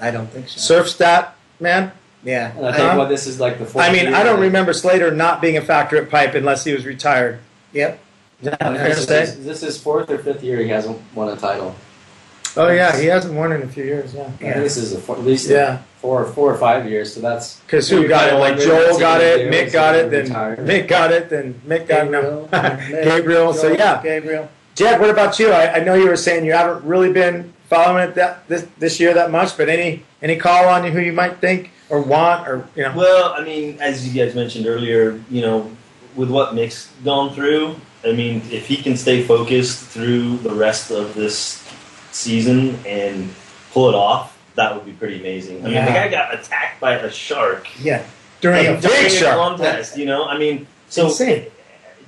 [0.00, 0.58] I don't think so.
[0.60, 1.92] Surf stat, man.
[2.24, 2.50] Yeah.
[2.56, 2.98] and I think Huh?
[2.98, 3.78] well, this is like the.
[3.80, 6.64] I mean, year I don't that- remember Slater not being a factor at pipe unless
[6.64, 7.38] he was retired.
[7.72, 8.00] Yep.
[8.40, 9.22] Is that fair to This say?
[9.22, 11.74] is, this is fourth or fifth year he hasn't won a title.
[12.56, 14.14] Oh yeah, he hasn't won in a few years.
[14.14, 14.22] Yeah.
[14.24, 15.78] I think this is a four, at least Yeah.
[16.00, 17.12] four four or five years.
[17.14, 18.36] So that's Because who got it?
[18.36, 19.56] Like Joel got it, gonna.
[19.56, 20.58] Mick got it, then retired?
[20.60, 22.48] Mick got it, then Mick got no.
[22.52, 23.52] Mick, Gabriel.
[23.52, 24.48] So yeah, Gabriel.
[24.74, 25.50] Jed, what about you?
[25.50, 28.98] I, I know you were saying you haven't really been following it that this, this
[29.00, 32.66] year that much, but any any call on who you might think or want or
[32.76, 32.94] you know?
[32.96, 35.70] Well, I mean, as you guys mentioned earlier, you know,
[36.16, 40.90] with what Mick's gone through, I mean, if he can stay focused through the rest
[40.90, 41.64] of this
[42.12, 43.30] season and
[43.72, 45.64] pull it off, that would be pretty amazing.
[45.64, 48.02] I mean, the guy got attacked by a shark Yeah.
[48.40, 49.34] During A a big during shark.
[49.36, 49.96] contest.
[49.96, 51.46] You know, I mean, so Insane.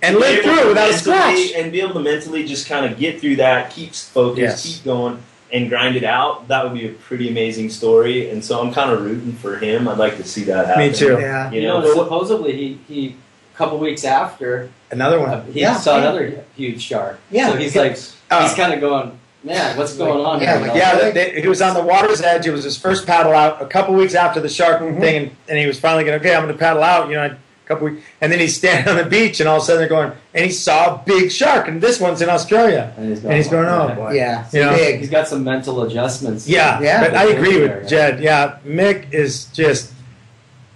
[0.03, 1.53] And live through it without a scratch.
[1.57, 4.77] and be able to mentally just kind of get through that, keep focused, Yes.
[4.77, 5.19] keep going,
[5.53, 6.49] and grind it out.
[6.49, 8.31] That would be a pretty amazing story.
[8.31, 9.87] And so I'm kind of rooting for him.
[9.89, 10.89] I'd like to see that happen.
[10.89, 11.19] Me too.
[11.21, 11.51] Yeah.
[11.51, 13.30] You You know, know, supposedly he, he a
[13.61, 15.53] couple weeks after Another uh, one.
[15.53, 16.03] he Yeah, saw yeah.
[16.03, 17.21] another huge shark.
[17.31, 17.51] Yeah.
[17.51, 17.99] So he's like
[18.31, 18.43] Oh.
[18.43, 20.67] he's kind of going, man, what's going on Yeah, here?
[20.69, 22.47] like, Yeah, they, they, he was on the water's edge.
[22.47, 23.61] It was his first paddle out.
[23.61, 24.99] A couple weeks after the shark Mhm.
[25.01, 27.09] thing, and, and he was finally going, okay, I'm going to paddle out.
[27.11, 27.37] You know, a
[27.69, 29.89] couple weeks, and then he's standing on the beach, and all of a sudden they're
[29.89, 33.35] going, and he saw a big shark, and this one's in Australia, and he's and
[33.35, 34.47] he's going, oh boy, Yeah.
[34.53, 34.75] You know?
[34.75, 35.01] Big.
[35.01, 36.49] He's got some mental adjustments.
[36.49, 37.01] Yeah, Yeah.
[37.05, 37.77] but I agree Yeah.
[37.79, 38.21] with Jed.
[38.21, 39.93] Yeah, Mick is just.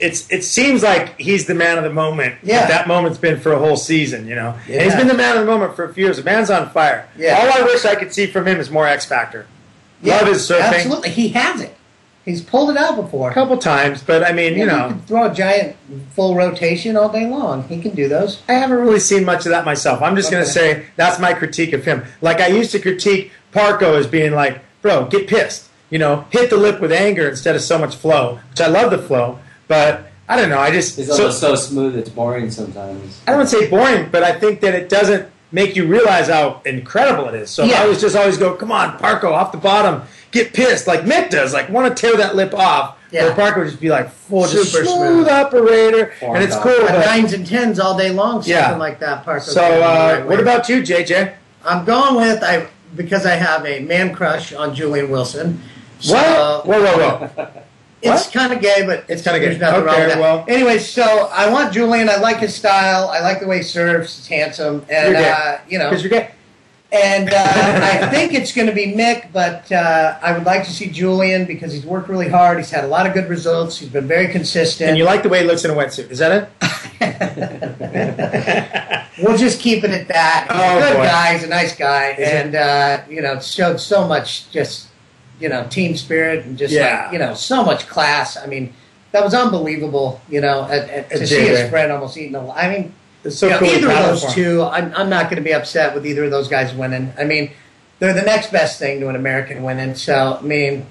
[0.01, 0.31] It's.
[0.31, 2.35] It seems like he's the man of the moment.
[2.43, 2.63] Yeah.
[2.63, 4.55] but that moment's been for a whole season, you know.
[4.69, 4.99] And he's Yeah.
[4.99, 6.17] been the man of the moment for a few years.
[6.17, 7.07] The man's on fire.
[7.17, 7.39] Yeah.
[7.39, 9.47] All I wish I could see from him is more X Factor.
[10.03, 10.61] Yeah, Love his surfing.
[10.75, 11.11] Absolutely.
[11.11, 11.75] He has it.
[12.25, 13.31] He's pulled it out before.
[13.31, 15.77] A couple times, but I mean, you know, He can throw a giant
[16.13, 17.69] full rotation all day long.
[17.69, 18.41] He can do those.
[18.49, 20.01] I haven't really seen much of that myself.
[20.03, 22.03] I'm just going to say that's my critique of him.
[22.23, 25.69] Like I used to critique Parko as being like, bro, get pissed.
[25.91, 28.91] You know, hit the lip with anger instead of so much flow, which I love
[28.91, 29.39] the flow,
[29.69, 30.59] but I don't know.
[30.59, 33.21] I just it's so, almost so smooth it's boring sometimes.
[33.27, 36.29] I don't want to say boring, but I think that it doesn't make you realize
[36.29, 37.51] how incredible it is.
[37.51, 37.81] So Yeah.
[37.81, 40.03] I always just always go, come on, Parko, off the bottom,
[40.33, 42.99] get pissed like Mick does, like want to tear that lip off.
[43.13, 43.25] Yeah.
[43.27, 45.29] Where Parko would just be like full, just Super smooth, smooth.
[45.29, 46.75] operator, Form and it's cool.
[46.81, 48.75] But But, nines and tens all day long, something Yeah.
[48.77, 49.25] like that.
[49.25, 49.45] Parker.
[49.45, 51.35] so uh, what about you, JJ?
[51.65, 55.61] I'm going with I because I have a man crush on Julian Wilson.
[56.01, 56.67] So, What?
[56.67, 56.99] Whoa, whoa,
[57.29, 57.49] whoa!
[58.13, 59.47] It's kind of gay, but It's kinda gay.
[59.47, 60.21] There's nothing wrong Okay, with that.
[60.21, 62.09] well- anyway, so I want Julian.
[62.09, 63.09] I like his style.
[63.09, 64.17] I like the way he surfs.
[64.17, 66.29] He's handsome, and uh, you know, Because you're gay.
[66.93, 70.71] and uh, I think it's going to be Mick, but uh, I would like to
[70.71, 72.59] see Julian because he's worked really hard.
[72.59, 73.79] He's had a lot of good results.
[73.79, 74.91] He's been very consistent.
[74.91, 76.11] And you like the way he looks in a wetsuit.
[76.11, 76.49] Is that it?
[79.23, 80.49] We'll just keep it at that.
[80.51, 81.05] He's Oh, a good boy.
[81.05, 81.33] guy.
[81.35, 84.89] He's a nice guy, Is and uh, you know, showed so much just
[85.41, 87.05] you know team spirit and just Yeah.
[87.05, 88.37] like you know so much class.
[88.37, 88.73] I mean,
[89.13, 90.21] that was unbelievable.
[90.29, 93.53] You know, at, at, to see his friend almost eating I mean, It's so you
[93.53, 93.69] know, cool.
[93.69, 96.49] either of those two, I'm, I'm not going to be upset with either of those
[96.49, 97.13] guys winning.
[97.19, 97.51] I mean,
[97.99, 99.95] they're the next best thing to an American winning.
[99.95, 100.87] So I mean,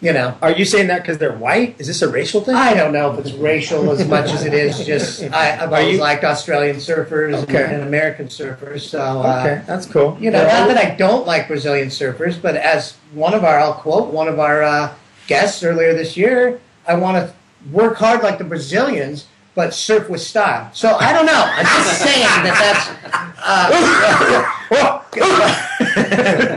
[0.00, 0.36] you know.
[0.42, 1.76] Are you saying that because they're white?
[1.80, 2.54] Is this a racial thing?
[2.54, 5.94] I don't know if it's racial as much as it is just I, I've always
[5.96, 7.74] you- liked Australian surfers and- Okay.
[7.74, 8.80] and, American surfers.
[8.82, 10.16] So uh, okay, that's cool.
[10.20, 10.60] you know, Yeah.
[10.60, 14.28] not that I don't like Brazilian surfers, but as one of our, I'll quote one
[14.28, 14.94] of our uh,
[15.26, 17.34] guests earlier this year, I want to
[17.72, 20.70] work hard like the Brazilians, but surf with style.
[20.72, 21.42] So I don't know.
[21.44, 22.56] I'm just saying that
[22.94, 23.37] that's.
[23.50, 23.70] Uh,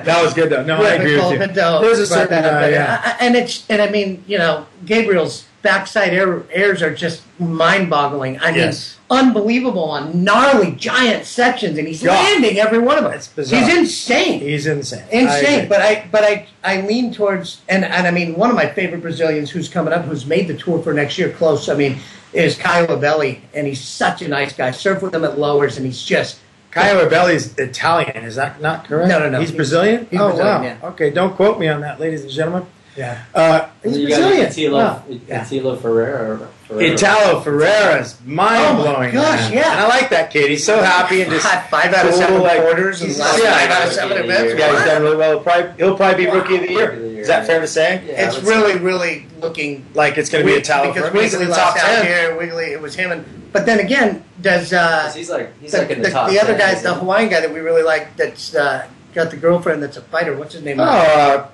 [0.03, 0.63] that was good though.
[0.63, 1.37] No, I agree with you.
[1.39, 3.01] Pinto There's a certain, that uh, yeah.
[3.03, 7.21] I- I- and it's and I mean, you know, Gabriel's backside air, airs are just
[7.39, 8.39] mind-boggling.
[8.39, 8.97] I mean, Yes.
[9.11, 13.13] unbelievable on gnarly, giant sections, and he's landing every one of them.
[13.13, 13.59] It's bizarre.
[13.63, 14.39] He's insane.
[14.41, 15.03] He's insane.
[15.11, 15.69] Insane, agree.
[15.69, 19.01] but I but I I lean towards and and I mean one of my favorite
[19.01, 21.69] Brazilians who's coming up who's made the tour for next year close.
[21.69, 21.97] I mean
[22.33, 24.71] is Caio Ibelli, and he's such a nice guy.
[24.71, 26.39] Surf with him at lowers, and he's just
[26.71, 29.09] Caio Ibelli's Italian, is that not correct?
[29.09, 29.39] No, no, no.
[29.39, 30.07] He's, He's- Brazilian?
[30.09, 30.63] he's oh, Brazilian, wow.
[30.63, 30.89] yeah.
[30.89, 32.65] Okay, don't quote me on that, ladies and gentlemen.
[32.95, 33.23] yeah.
[33.33, 34.43] Uh, he's you Brazilian.
[34.47, 35.03] got Italo, Wow.
[35.27, 35.45] Yeah.
[35.45, 36.47] Italo Ferreira.
[36.71, 36.93] Ferreira.
[36.95, 38.95] Italo Ferreira's mind blowing.
[38.95, 39.71] Oh my gosh, yeah.
[39.71, 40.49] And I like that kid.
[40.49, 43.41] He's so happy and just Had five out of seven like- quarters and he's- last
[43.43, 44.43] yeah, five out of seven events.
[44.43, 44.57] year.
[44.57, 45.31] Yeah, he's done really well.
[45.31, 47.11] He'll probably, he'll probably be rookie of the Rookie of the year.
[47.11, 48.01] year, Is that fair to say?
[48.07, 51.23] Yeah, it's let's- really, really looking Like it's going to be a Italo because Ferreira.
[51.23, 52.05] He's in Wiggolly the top lost out 10.
[52.05, 52.37] here.
[52.39, 55.79] Wiggolly, it was him, and but then again, does uh, 'Cause He's like he's the,
[55.79, 56.29] like in the, the, top.
[56.29, 56.93] the other 10, guy, the?
[56.93, 60.35] Hawaiian guy that we really like, that's uh, got the girlfriend that's a fighter.
[60.35, 60.79] What's his name?
[60.79, 61.49] Oh, uh,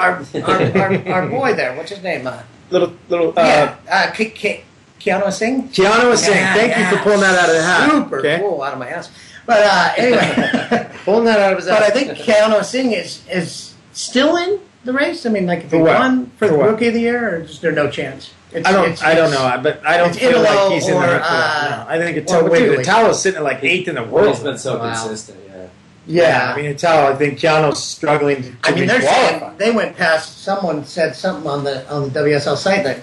[0.00, 1.76] our, our, boy there.
[1.76, 2.26] What's his name?
[2.26, 4.64] Uh, little, little, uh, yeah, uh, Ke- Ke-
[5.00, 5.68] Keanu Asing.
[5.68, 7.90] Keanu Yeah, thank you for pulling that out of the hat.
[7.90, 9.10] Super cool out of my ass.
[9.46, 11.82] But uh, anyway, Pulling that out of his but.
[11.82, 15.26] I think Keanu Asing is is still in the race.
[15.26, 17.74] I mean, like if he won for, the rookie of the year, or just there's
[17.74, 18.32] no chance.
[18.54, 18.84] It's, I don't.
[18.84, 21.24] it's- I don't it's- know, but I don't feel like he's in the or, hunt
[21.24, 21.72] for that.
[21.72, 22.50] uh, No, I think or Italo.
[22.50, 22.80] Wait, Wiggolly.
[22.84, 24.34] Italo's sitting at like eighth in the world.
[24.34, 24.92] He's been so Wow.
[24.92, 25.38] consistent.
[25.46, 25.66] Yeah.
[26.04, 27.12] Yeah, I mean Italo.
[27.12, 30.42] I think Keanu's struggling to, I mean, they're saying they went past.
[30.42, 32.98] Someone said something on the on the WSL site that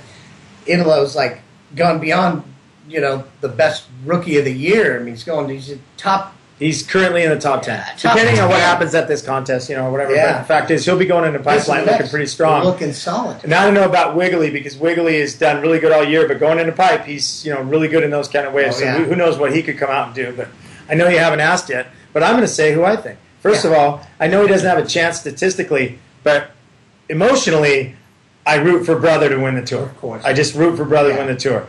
[0.68, 1.42] Italo's like
[1.76, 2.44] gone beyond,
[2.88, 4.96] you know, the best rookie of the year.
[5.00, 5.50] I mean, he's going.
[5.50, 6.36] He's a top.
[6.60, 7.80] He's currently in the top ten.
[7.80, 10.14] Yeah, top Depending on what happens at this contest, you know, whatever.
[10.14, 10.34] Yeah.
[10.34, 12.66] But the fact is, he'll be going into pipeline looking pretty strong.
[12.66, 13.48] looking solid.
[13.48, 16.40] Now I don't know about Wiggolly because Wiggolly has done really good all year, but
[16.40, 18.76] going into pipe, he's you know really good in those kind of ways.
[18.76, 18.98] Oh, so yeah.
[18.98, 20.34] who, who knows what he could come out and do?
[20.36, 20.50] But
[20.90, 21.88] I know you haven't asked yet.
[22.12, 23.20] But I'm going to say who I think.
[23.40, 26.52] First of all, I know he doesn't have a chance statistically, but
[27.08, 27.96] emotionally,
[28.46, 29.84] I root for brother to win the tour.
[29.84, 30.24] Of course.
[30.26, 31.68] I just root for brother to win the tour.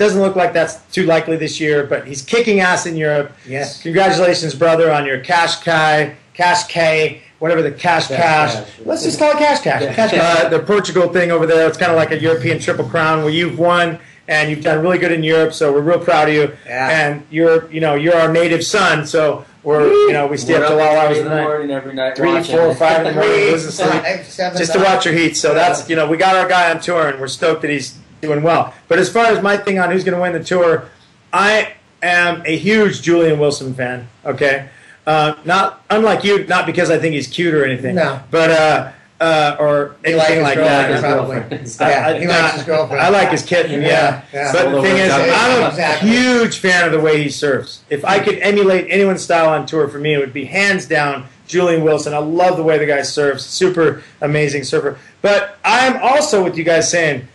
[0.00, 3.32] Doesn't look like that's too likely this year, but he's kicking ass in Europe.
[3.46, 3.82] Yes.
[3.82, 8.54] Congratulations, brother, on your cash Kai, cash K, whatever the cash cash.
[8.54, 8.66] cash.
[8.86, 9.94] Let's just call it cash cash.
[9.94, 13.24] Cash Uh, the Portugal thing over there, it's kind of like a European triple crown
[13.24, 16.34] where you've won and you've done really good in Europe, so we're real proud of
[16.34, 16.56] you.
[16.64, 16.88] Yeah.
[16.88, 20.64] And you're, you know, you're our native son, so we're, you know, we stay We're
[20.64, 21.44] up till all hours of in the the night.
[21.44, 22.16] morning every night.
[22.16, 25.36] Three, watching four, five in the morning, Three, losing sleep just to watch your heat.
[25.36, 27.98] So that's you know we got our guy on tour and we're stoked that he's
[28.20, 28.74] doing well.
[28.88, 30.88] But as far as my thing on who's going to win the tour,
[31.32, 34.08] I am a huge Julian Wilson fan.
[34.24, 34.68] Okay,
[35.06, 37.94] uh, not unlike you, not because I think he's cute or anything.
[37.96, 38.20] No.
[38.30, 41.02] but uh, uh, or He likes anything his like that.
[41.02, 41.56] girlfriend, probably.
[41.80, 43.02] Yeah, he likes his girlfriend.
[43.02, 43.82] I like his kitten.
[43.82, 44.52] Yeah, Yeah, yeah.
[44.52, 46.08] but the thing is, I'm a Exactly.
[46.10, 47.82] huge fan of the way he surfs.
[47.90, 51.26] If I could emulate anyone's style on tour, for me, it would be hands down
[51.46, 52.14] Julian Wilson.
[52.14, 53.44] I love the way the guy surfs.
[53.44, 54.98] Super amazing surfer.
[55.20, 57.28] But I'm also with you guys saying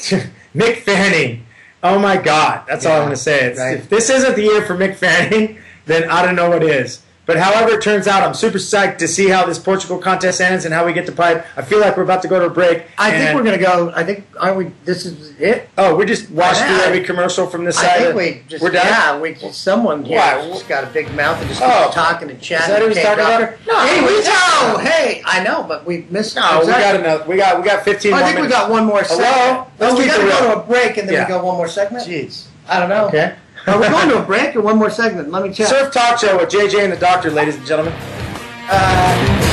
[0.54, 1.46] Mick Fanning.
[1.82, 3.54] Oh my God, that's all I'm going to say.
[3.54, 3.78] Right.
[3.78, 7.02] If this isn't the year for Mick Fanning, then I don't know what is.
[7.30, 10.64] But however it turns out, I'm super psyched to see how this Portugal contest ends
[10.64, 11.46] and how we get to pipe.
[11.56, 12.86] I feel like we're about to go to a break.
[12.98, 13.92] I think we're going to go.
[13.94, 14.72] I think aren't we?
[14.84, 15.68] This is it.
[15.78, 16.74] Oh, we just watched Yeah.
[16.78, 17.98] through every commercial from this I side.
[18.00, 18.84] think we just we're done.
[18.84, 19.16] yeah.
[19.20, 20.44] We just someone here Why?
[20.48, 21.84] just got a big mouth and just Oh.
[21.84, 22.64] keeps talking and chatting.
[22.64, 23.64] Is that who he's Can't talking talk.
[23.64, 23.66] about?
[23.68, 24.72] No, hey, we we know.
[24.72, 24.78] know.
[24.78, 26.34] Hey, I know, but we missed.
[26.34, 27.00] No, we got exactly.
[27.04, 27.26] enough.
[27.28, 29.28] We got we got 15 I more think we got one more segment.
[29.32, 29.66] Hello?
[29.78, 31.26] Let's Oh, we keep got to go to a break and then Yeah.
[31.26, 32.08] we go one more segment.
[32.08, 32.46] Jeez.
[32.68, 33.06] I don't know.
[33.06, 33.34] Okay.
[33.66, 35.30] Are we going to a break or one more segment?
[35.30, 35.68] Let me check.
[35.68, 37.92] Surf Talk Show with JJ and the Doctor, ladies and gentlemen.
[38.68, 39.50] Uh,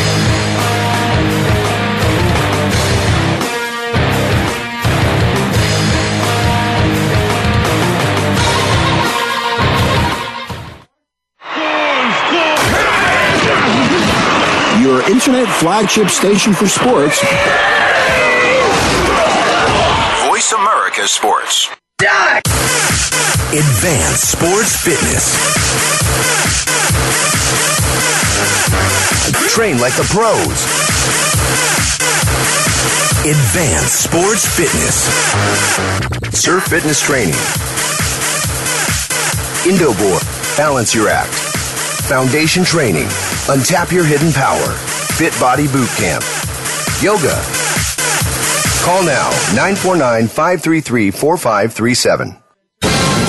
[14.82, 17.22] your internet flagship station for sports.
[20.28, 21.70] Voice America Sports.
[23.53, 25.36] Advanced Sports Fitness.
[29.53, 30.65] Train like the pros.
[33.26, 35.03] Advanced Sports Fitness.
[36.39, 37.34] Surf Fitness Training.
[39.65, 40.24] Indoboard.
[40.57, 41.34] Balance your act.
[42.07, 43.07] Foundation Training.
[43.47, 44.74] Untap your hidden power.
[45.18, 46.24] Fit Body Boot Camp.
[47.01, 47.36] Yoga.
[48.84, 52.46] Call now 949 533 4537.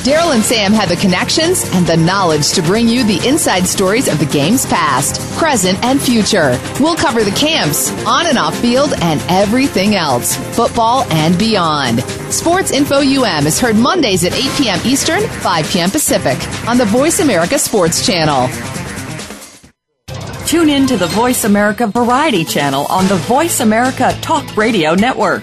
[0.00, 4.08] Daryl and Sam have the connections and the knowledge to bring you the inside stories
[4.08, 6.58] of the game's past, present, and future.
[6.80, 12.00] We'll cover the camps, on and off field, and everything else, football and beyond.
[12.32, 14.80] Sports Info UM is heard Mondays at 8 p.m.
[14.86, 15.90] Eastern, 5 p.m.
[15.90, 18.48] Pacific on the Voice America Sports Channel.
[20.46, 25.42] Tune in to the Voice America Variety channel on the Voice America Talk Radio Network.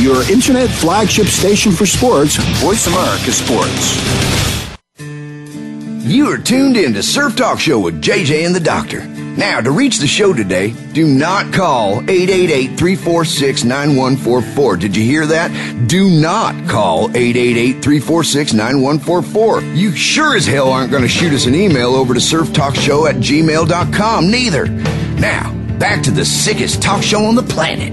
[0.00, 4.00] Your internet flagship station for sports, Voice America Sports.
[4.98, 9.06] You are tuned in to Surf Talk Show with JJ and the Doctor.
[9.06, 14.80] Now, to reach the show today, do not call 888-346-9144.
[14.80, 15.50] Did you hear that?
[15.86, 19.76] Do not call 888-346-9144.
[19.76, 23.16] You sure as hell aren't going to shoot us an email over to surftalkshow at
[23.16, 24.66] gmail.com neither.
[24.66, 27.92] Now, back to the sickest talk show on the planet.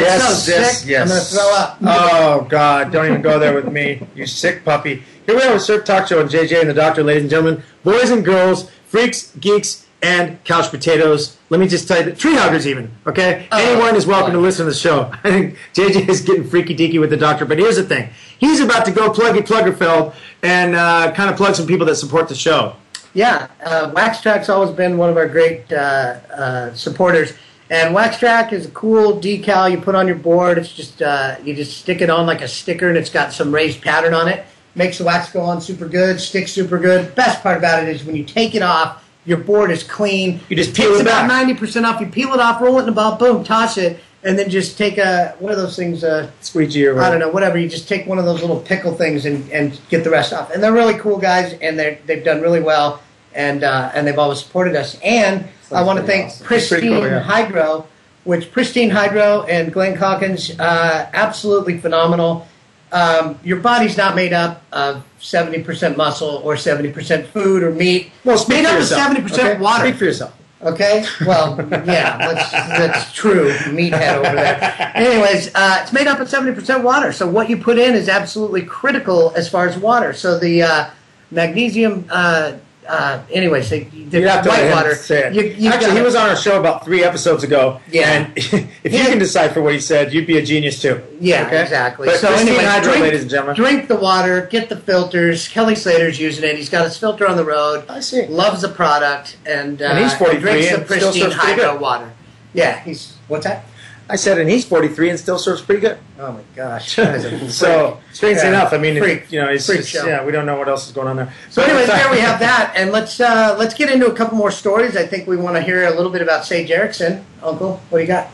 [0.00, 1.02] Yes, so yes, sick, yes.
[1.02, 1.78] I'm gonna throw up.
[1.82, 2.92] Oh God!
[2.92, 5.02] Don't even go there with me, you sick puppy.
[5.26, 7.62] Here we are with Surf Talk Show and JJ and the Doctor, ladies and gentlemen,
[7.84, 11.36] boys and girls, freaks, geeks, and couch potatoes.
[11.50, 12.90] Let me just tell you, that tree huggers even.
[13.06, 15.10] Okay, Oh, anyone is welcome to listen to the show.
[15.24, 18.60] I think JJ is getting freaky deaky with the Doctor, but here's the thing: he's
[18.60, 22.34] about to go pluggy pluggerfeld and uh, kind of plug some people that support the
[22.34, 22.74] show.
[23.12, 27.32] Yeah, uh, Wax Track's always been one of our great uh, uh, supporters.
[27.70, 30.58] And Wax Track is a cool decal you put on your board.
[30.58, 33.54] It's just uh, you just stick it on like a sticker, and it's got some
[33.54, 34.44] raised pattern on it.
[34.74, 37.14] Makes the wax go on super good, sticks super good.
[37.14, 40.40] Best part about it is when you take it off, your board is clean.
[40.48, 42.00] You just peel It's it about ninety percent off.
[42.00, 44.76] You peel it off, roll it in a ball, boom, toss it, and then just
[44.76, 46.02] take a what are those things?
[46.02, 47.56] Uh, Squeegee or I don't know, whatever.
[47.56, 50.50] You just take one of those little pickle things and, and get the rest off.
[50.50, 53.00] And they're really cool guys, and they they've done really well,
[53.34, 54.98] and uh, and they've always supported us.
[55.02, 56.46] And I want to thank awesome.
[56.46, 57.20] Pristine Pretty cool, yeah.
[57.20, 57.86] Hydro,
[58.24, 62.48] which Pristine Hydro and Glenn Calkins, uh, absolutely phenomenal.
[62.92, 67.70] Um, your body's not made up of seventy percent muscle or seventy percent food or
[67.70, 68.10] meat.
[68.24, 69.60] Well, it's speak made for up of seventy percent okay?
[69.60, 69.84] water.
[69.84, 70.36] Speak for yourself.
[70.62, 71.56] Okay, well,
[71.86, 73.50] yeah, that's, that's true.
[73.50, 74.92] Meathead over there.
[74.94, 77.12] Anyways, uh, it's made up of seventy percent water.
[77.12, 80.12] So what you put in is absolutely critical as far as water.
[80.12, 80.90] So the uh,
[81.30, 82.06] magnesium.
[82.10, 82.54] Uh,
[82.90, 85.34] uh, anyways, the, the You have to white let him say it.
[85.34, 87.80] You, you Actually, he was on our show about three episodes ago.
[87.90, 88.10] Yeah.
[88.10, 91.00] And if you can decipher what he said, you'd be a genius too.
[91.20, 91.62] Yeah, Okay?
[91.62, 92.06] exactly.
[92.06, 93.54] But so anyway, Hydro, drink, ladies and gentlemen.
[93.56, 95.46] drink the water, get the filters.
[95.46, 96.56] Kelly Slater's using it.
[96.56, 97.84] He's got his filter on the road.
[97.88, 98.26] I see.
[98.26, 102.12] Loves the product, and, uh, And he's 43 drinks the and pristine hydro water.
[102.54, 103.64] Yeah, he's what's that?
[104.10, 105.98] I said, and he's 43 and still serves pretty good.
[106.18, 106.96] Oh my gosh!
[106.96, 107.50] that is a freak.
[107.50, 110.46] So, strangely Yeah, enough, I mean, freak, you know, it's freak just, yeah, we don't
[110.46, 111.32] know what else is going on there.
[111.48, 114.50] So, anyway, there we have that, and let's uh, let's get into a couple more
[114.50, 114.96] stories.
[114.96, 117.24] I think we want to hear a little bit about Sage Erickson.
[117.42, 118.30] Uncle, what do you got?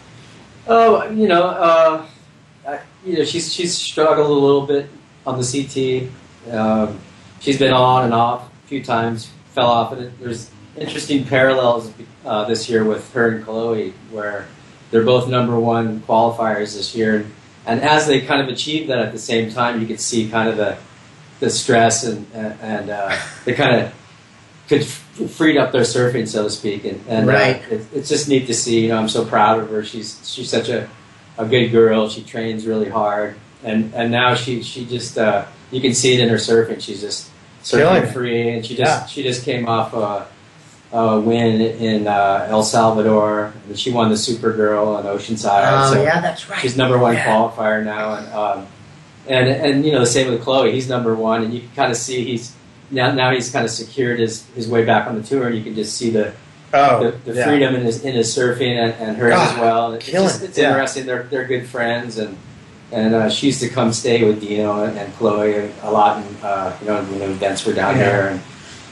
[0.66, 2.06] Oh, you know, uh,
[2.66, 4.88] I- you know, she's she's struggled a little bit
[5.26, 6.10] on the CT.
[6.52, 6.98] Um,
[7.40, 11.92] she's been on and off a few times, fell off, and it, there's interesting parallels
[12.24, 14.46] uh, this year with her and Kolohe, where
[14.90, 17.26] they're both number one qualifiers this year,
[17.66, 20.48] and, as they kind of achieved that at the same time, you could see kind
[20.48, 20.76] of the
[21.40, 23.14] the stress and and, uh,
[23.44, 23.94] they kind of
[24.68, 27.62] could f- freed up their surfing, so to speak, and, and Right.
[27.70, 28.80] uh, it, it's just neat to see.
[28.82, 29.84] You know, I'm so proud of her.
[29.84, 30.88] She's she's such a,
[31.38, 32.08] a good girl.
[32.08, 36.20] She trains really hard, and and now she she just uh, you can see it
[36.20, 36.80] in her surfing.
[36.80, 37.30] She's just
[37.64, 38.12] Killing surfing it.
[38.12, 39.06] free, and she just Yeah.
[39.06, 40.26] she just came off a,
[40.96, 45.62] a win in uh, El Salvador, and she won the Supergirl on Oceanside.
[45.88, 46.58] Oh, so yeah, that's right.
[46.60, 47.26] She's number one Yeah.
[47.26, 48.66] qualifier now, and um,
[49.28, 50.72] and and you know the same with Kolohe.
[50.72, 52.54] He's number one, and you can kind of see he's
[52.90, 55.62] now now he's kind of secured his, his way back on the tour, and you
[55.62, 56.32] can just see the
[56.74, 57.46] Oh, the, the yeah.
[57.46, 59.92] freedom in his in his surfing and, and hers God, as well.
[59.94, 60.70] It's, killing just, it's yeah.
[60.70, 61.06] interesting.
[61.06, 62.36] They're they're good friends, and
[62.92, 66.36] and uh, she used to come stay with Dino and, and Kolohe a lot, and
[66.42, 68.02] uh, you know when the events were down Yeah.
[68.02, 68.40] there, and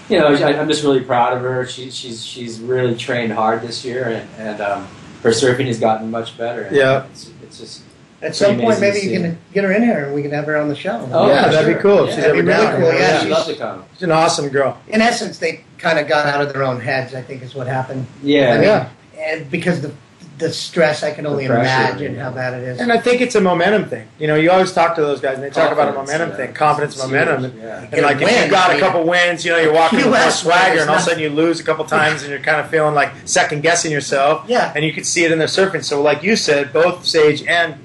[0.09, 1.67] you know I, I'm just really proud of her.
[1.67, 4.89] She, she's she's really trained hard this year, and and um,
[5.23, 6.69] her surfing has gotten much better.
[6.71, 7.07] Yeah.
[7.07, 7.83] it's, it's just
[8.23, 10.57] At some point, maybe you can get her in here and we can have her
[10.57, 11.09] on the show.
[11.13, 11.75] Oh, yeah, that'd sure.
[11.75, 12.05] be cool.
[12.05, 13.01] if Yeah, she's that'd be really down cool, here.
[13.01, 13.85] yeah, she's- love to come.
[13.95, 14.79] She's an awesome girl.
[14.89, 17.15] In essence, they kind of got out of their own heads.
[17.15, 18.07] I think is what happened.
[18.23, 18.89] Yeah, I mean, Yeah.
[19.19, 19.93] and because the
[20.39, 22.81] the stress, I can only imagine how bad it is.
[22.81, 24.09] And I think it's a momentum thing.
[24.19, 26.37] You know, you always talk to those guys and they talk about a momentum yeah.
[26.37, 27.43] thing, confidence, It's momentum.
[27.43, 27.89] huge, And, yeah.
[27.93, 29.99] and like if Win, you got I a mean, couple wins, you know, you're walking
[29.99, 32.41] with more swagger and all of a sudden you lose a couple times and you're
[32.41, 34.45] kind of feeling like second guessing yourself.
[34.49, 34.73] Yeah.
[34.75, 35.85] And you can see it in their surfing.
[35.85, 37.77] So like you said, both Sage and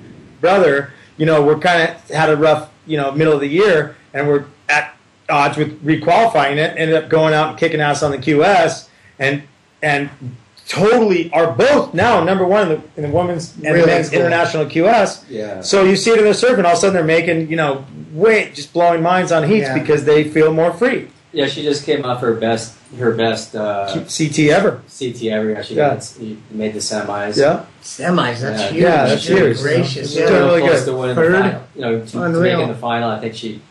[0.41, 3.95] brother, you know, we're kind of had a rough, you know, middle of the year
[4.13, 4.95] and we're at
[5.29, 8.89] odds with requalifying it, ended up going out and kicking ass on the QS
[9.19, 9.43] and
[9.83, 10.09] and
[10.69, 14.19] totally are both now number one in the, in the women's and Really men's cool.
[14.19, 15.25] international QS.
[15.27, 15.61] Yeah.
[15.61, 17.83] So you see it in their surfing, all of a sudden they're making, you know,
[18.13, 19.79] way just blowing minds on heats Yeah.
[19.79, 21.07] because they feel more free.
[21.33, 24.81] Yeah, she just came off her best her best uh, CT ever.
[24.89, 25.49] CT ever.
[25.51, 25.89] Yeah, she Yeah.
[25.95, 26.13] got,
[26.51, 27.37] made the semis.
[27.37, 27.65] Yeah.
[27.83, 28.69] Semis, that's Yeah.
[28.69, 28.81] huge.
[28.83, 29.61] Yeah, that's Good huge.
[29.61, 30.07] Gracious.
[30.11, 30.27] She's Yeah.
[30.29, 30.85] doing really good.
[30.85, 31.33] to winning Third.
[31.33, 31.61] the final.
[31.75, 32.41] You know, to Unreal.
[32.57, 33.09] making the final.
[33.09, 33.61] I think she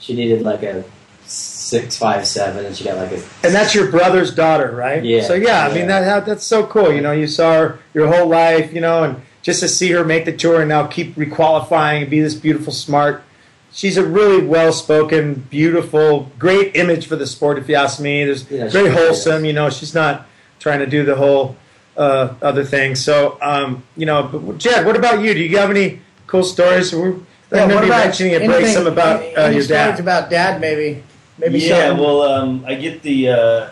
[0.00, 0.84] she needed like a
[1.28, 5.04] six five seven, and she got like a And that's your brother's daughter, right?
[5.04, 5.22] Yeah.
[5.22, 6.92] So yeah, I mean that, that that's so cool.
[6.92, 10.04] You know, you saw her your whole life, you know, and just to see her
[10.04, 13.22] make the tour and now keep requalifying and be this beautiful, smart.
[13.70, 17.58] She's a really well-spoken, beautiful, great image for the sport.
[17.58, 19.44] If you ask me, there's Yeah, very really wholesome.
[19.44, 20.26] You know, she's not
[20.58, 21.54] trying to do the whole
[21.96, 22.94] uh, other thing.
[22.94, 25.34] So, um, you know, but Jed, what about you?
[25.34, 26.92] Do you have any cool stories?
[26.94, 29.56] We're, I Yeah, remember what you about mentioning it, break anything- some about uh, any
[29.56, 30.00] your dad.
[30.00, 31.02] about dad, maybe.
[31.38, 32.04] Maybe yeah, something.
[32.04, 33.70] well, um, I get the, uh,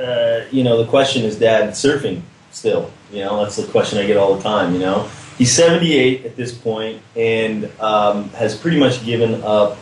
[0.00, 2.90] uh, you know, the question is dad surfing still?
[3.12, 5.08] You know, that's the question I get all the time, you know.
[5.38, 9.78] He's 78 at this point and um, has pretty much given up,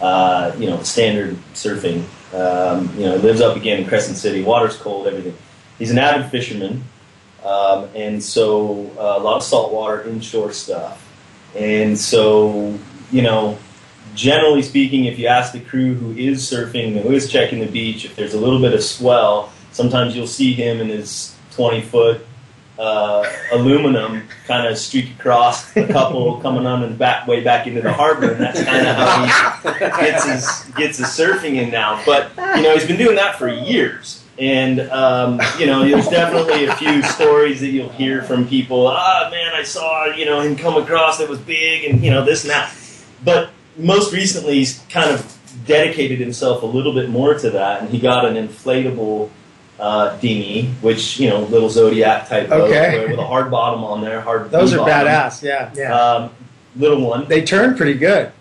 [0.00, 2.04] uh, you know, standard surfing.
[2.32, 4.42] Um, you know, lives up again in Crescent City.
[4.42, 5.36] Water's cold, everything.
[5.78, 6.82] He's an avid fisherman,
[7.44, 11.06] um, and so uh, a lot of saltwater inshore stuff.
[11.54, 12.78] And so,
[13.10, 13.58] you know,
[14.14, 18.04] generally speaking, if you ask the crew who is surfing, who is checking the beach,
[18.04, 22.26] if there's a little bit of swell, sometimes you'll see him in his 20 foot
[22.78, 27.80] uh, aluminum kind of streak across a couple coming on and back way back into
[27.80, 32.02] the harbor, and that's kind of how he gets his gets his surfing in now.
[32.04, 34.24] But you know, he's been doing that for years.
[34.38, 38.88] And um, you know, there's definitely a few stories that you'll hear from people.
[38.88, 41.20] Ah, man, I saw you know him come across.
[41.20, 42.74] It was big, and you know this and that.
[43.22, 47.90] But most recently, he's kind of dedicated himself a little bit more to that, and
[47.90, 49.30] he got an inflatable
[49.78, 53.08] uh, dinghy, which you know, little zodiac type boat Okay.
[53.08, 54.20] with a hard bottom on there.
[54.20, 54.50] Hard.
[54.50, 55.08] Those are V-bottom.
[55.08, 55.42] badass.
[55.42, 55.72] Yeah.
[55.74, 55.94] yeah.
[55.98, 56.30] Um,
[56.76, 57.26] little one.
[57.28, 58.32] They turn pretty good.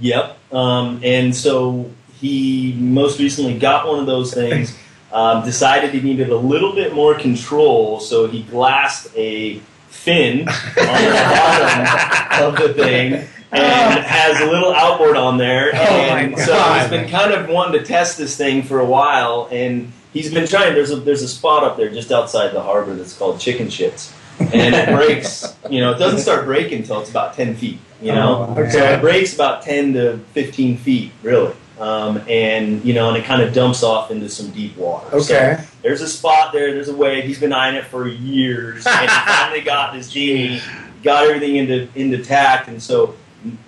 [0.00, 0.36] Yep.
[0.52, 4.76] Um, and so he most recently got one of those things.
[5.12, 9.58] Um, decided he needed a little bit more control, so he glassed a
[9.90, 15.70] fin on the bottom of the thing and has a little outboard on there.
[15.74, 18.84] Oh my And so he's been kind of wanting to test this thing for a
[18.86, 20.74] while, and he's been trying.
[20.74, 24.12] There's a there's a spot up there just outside the harbor that's called Chicken Shits,
[24.40, 25.54] and it breaks.
[25.70, 27.78] You know, it doesn't start breaking until it's about ten feet.
[28.00, 28.70] You know, Oh, okay.
[28.70, 31.54] so it breaks about ten to fifteen feet, really.
[31.78, 35.20] Um, and you know, and it kind of dumps off into some deep water.
[35.20, 35.64] So Okay.
[35.82, 36.72] there's a spot there.
[36.72, 37.24] There's a wave.
[37.24, 40.60] He's been eyeing it for years, and he finally got his genie,
[41.02, 42.68] got everything into into tact.
[42.68, 43.14] And so,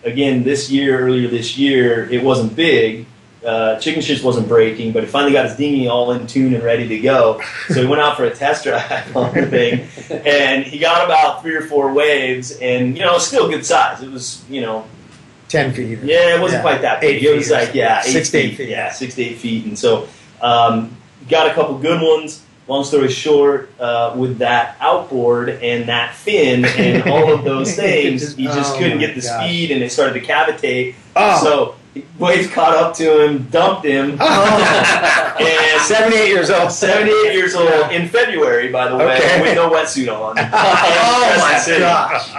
[0.04, 3.06] again, this year, earlier this year, it wasn't big.
[3.44, 6.62] Uh, chicken shits wasn't breaking, but he finally got his dinghy all in tune and
[6.64, 7.42] ready to go.
[7.68, 9.86] So he went out for a test drive on the thing,
[10.26, 14.02] and he got about three or four waves, and you know, still good size.
[14.02, 14.86] It was, you know,
[15.48, 15.98] Ten feet.
[16.02, 16.62] yeah, it wasn't Yeah.
[16.70, 17.16] quite that big.
[17.22, 18.56] Eight it was feet like yeah, eight Six to eight feet.
[18.56, 18.68] feet.
[18.70, 19.66] Yeah, six to eight feet.
[19.66, 20.08] And so
[20.40, 20.96] um,
[21.28, 22.42] got a couple good ones.
[22.66, 28.22] Long story short, uh, with that outboard and that fin and all of those things,
[28.22, 29.44] Just- he just oh couldn't get the gosh.
[29.46, 30.94] speed, and it started to cavitate.
[31.14, 31.42] Oh.
[31.44, 31.74] So
[32.18, 36.72] waves caught up to him, dumped him, and 78 years old.
[36.72, 39.42] 78 years old in February, by the way, Okay.
[39.42, 40.38] with no wetsuit on.
[40.38, 41.80] oh my City.
[41.80, 42.30] gosh.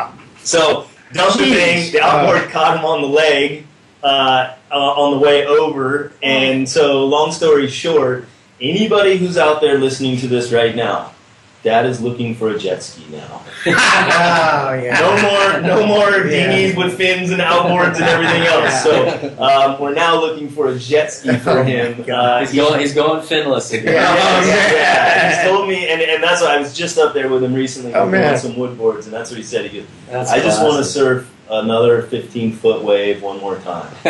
[0.44, 1.92] So dumped the thing.
[1.92, 3.66] The outboard caught him on the leg
[4.04, 8.28] uh, uh, on the way over, and so long story short,
[8.62, 11.12] anybody who's out there listening to this right now,
[11.64, 13.42] Dad is looking for a jet ski now.
[13.68, 15.00] Oh yeah.
[15.00, 16.48] No more, no more Yeah.
[16.52, 18.84] dinghies with fins and outboards and everything else.
[18.84, 22.06] So um, we're now looking for a jet ski for him.
[22.12, 23.94] Uh, he's going he's going finless again.
[23.96, 25.30] yeah, Oh, yeah, yeah.
[25.42, 27.94] He's told me, and, and that's why I was just up there with him recently.
[27.96, 28.38] Oh, we man.
[28.38, 29.70] some wood boards, and that's what he said.
[29.70, 30.94] He goes, That's I just want to classic.
[30.94, 33.92] surf another 15 foot wave one more time.
[34.04, 34.10] So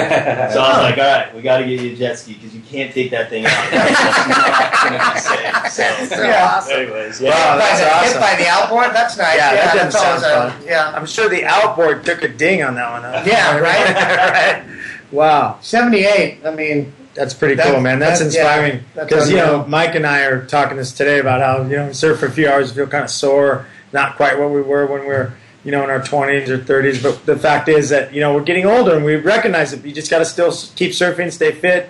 [0.61, 2.61] I was like, all right, we got to get you a jet ski because you
[2.61, 3.71] can't take that thing out.
[3.71, 6.09] That's not going to be safe.
[6.15, 6.51] So, Yeah.
[6.55, 6.73] Awesome.
[6.79, 8.13] anyways, Wow, that's awesome.
[8.13, 8.87] Hit by the outboard.
[8.95, 9.37] That's nice.
[9.37, 10.67] Yeah, that that's doesn't sound always a- fun.
[10.67, 10.93] Yeah.
[10.95, 13.01] I'm sure the outboard took a ding on that one.
[13.03, 13.23] Huh?
[13.25, 13.57] Yeah.
[13.57, 14.63] Right.
[14.65, 14.77] right.
[15.11, 15.57] Wow.
[15.61, 16.45] Seventy-eight.
[16.45, 17.99] I mean, That's pretty That- cool, man.
[17.99, 18.83] That's that- inspiring.
[18.95, 19.65] yeah, Because you know.
[19.67, 22.31] Mike and I are talking this today about how you know we surf for a
[22.31, 25.33] few hours, feel kind of sore, not quite what we were when we were
[25.65, 27.03] you know in our twenties or thirties.
[27.03, 29.83] But the fact is that you know we're getting older, and we recognize it.
[29.83, 31.89] You just got to still keep surfing, stay fit.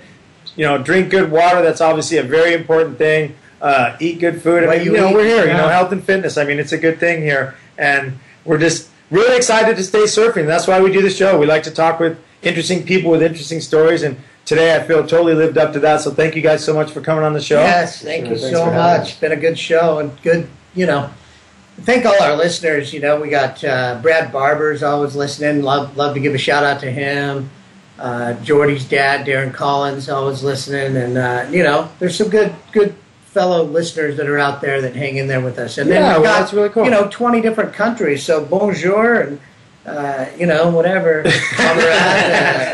[0.56, 1.62] You know, drink good water.
[1.62, 3.36] That's obviously a very important thing.
[3.62, 4.64] Uh, eat good food.
[4.64, 5.46] I mean, you you know, eat, we're here.
[5.46, 6.38] You know, health and fitness.
[6.38, 10.48] I mean, it's a good thing here, and we're just really excited to stay surfing.
[10.48, 11.38] That's why we do the show.
[11.38, 15.34] We like to talk with interesting people with interesting stories, and today I feel totally
[15.34, 16.02] lived up to that.
[16.02, 17.60] So thank you guys so much for coming on the show.
[17.60, 18.02] yes.
[18.02, 19.20] Thank Sure, you thanks so for having much.
[19.20, 21.10] Been a good show and good you know,
[21.82, 22.94] thank all our listeners.
[22.94, 25.62] You know, we got uh, Brad Barber's always listening.
[25.64, 27.50] Love love to give a shout out to him.
[27.98, 32.94] Uh, Jordy's dad, Darren Collins, always listening, and uh, you know, there's some good good
[33.26, 35.78] fellow listeners that are out there that hang in there with us.
[35.78, 36.86] And then Yeah, we've well, got that's really cool.
[36.86, 38.24] you know 20 different countries.
[38.24, 39.40] So bonjour and
[39.86, 41.24] uh, you know whatever.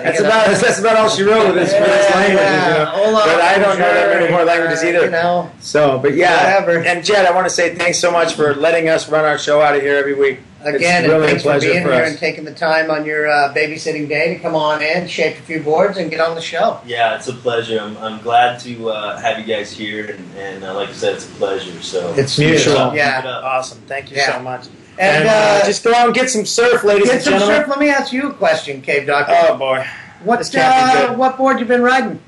[0.02, 2.38] That's about that's about all she wrote with this, with this language.
[2.40, 2.98] yeah.
[3.06, 3.22] You know?
[3.24, 5.06] But I don't know that many more bonjour, languages uh, either.
[5.06, 6.84] You know, So, but yeah, Whatever.
[6.84, 9.62] and Jed, I want to say thanks so much for letting us run our show
[9.62, 10.40] out of here every week.
[10.62, 12.10] again, it's really thanks a pleasure for being for here us.
[12.12, 15.42] and taking the time on your uh, babysitting day to come on in, shape a
[15.42, 16.80] few boards, and get on the show.
[16.86, 17.80] Yeah, it's a pleasure.
[17.80, 21.16] I'm, I'm glad to uh, have you guys here, and, and uh, like I said,
[21.16, 21.80] it's a pleasure.
[21.82, 22.76] So It's mutual.
[22.76, 23.42] Keep it Yeah.
[23.44, 23.80] Awesome.
[23.88, 24.38] Thank you Yeah.
[24.38, 24.66] so much.
[25.02, 27.34] And, And, uh, uh, just go out and get some surf, ladies Get and some
[27.34, 27.58] gentlemen.
[27.62, 27.68] surf.
[27.70, 29.34] Let me ask you a question, Cave Doctor.
[29.36, 29.84] Oh boy.
[30.24, 32.20] what this uh, what board you been riding?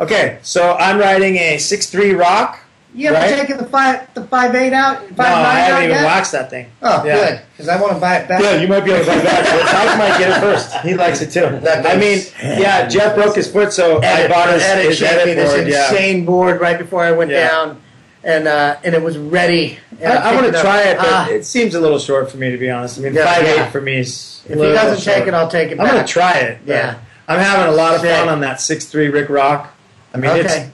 [0.00, 2.58] Okay, so I'm riding a six three rock.
[2.94, 3.40] You haven't Right.
[3.40, 5.02] taken the five the five eight out?
[5.08, 6.04] Five no, I haven't even yet?
[6.04, 6.66] waxed that thing.
[6.82, 7.14] Oh, Yeah.
[7.16, 8.40] good, because I want to buy it back.
[8.42, 9.44] Yeah, you might be able to buy that.
[9.44, 10.72] but Mike might get it first.
[10.78, 11.60] He likes it too.
[11.62, 15.36] That I mean, yeah, Jeff broke his foot, so I bought his, edit his edit
[15.36, 15.68] this board.
[15.68, 15.90] Yeah.
[15.90, 17.48] insane board right before I went Yeah.
[17.48, 17.80] down,
[18.26, 19.78] and uh, and it was ready.
[20.04, 22.50] I, I want to try it, but Ah, it seems a little short for me
[22.50, 22.98] to be honest.
[22.98, 23.64] I mean, Yeah, five yeah.
[23.66, 24.42] eight for me is.
[24.46, 25.16] if he doesn't short.
[25.18, 26.58] take it, I'll take it I'm gonna try it.
[26.66, 26.98] Yeah.
[27.28, 28.10] I'm having a lot of Sick.
[28.14, 29.72] fun on that six three Rick Rock.
[30.12, 30.52] I mean, it's.
[30.52, 30.70] Okay.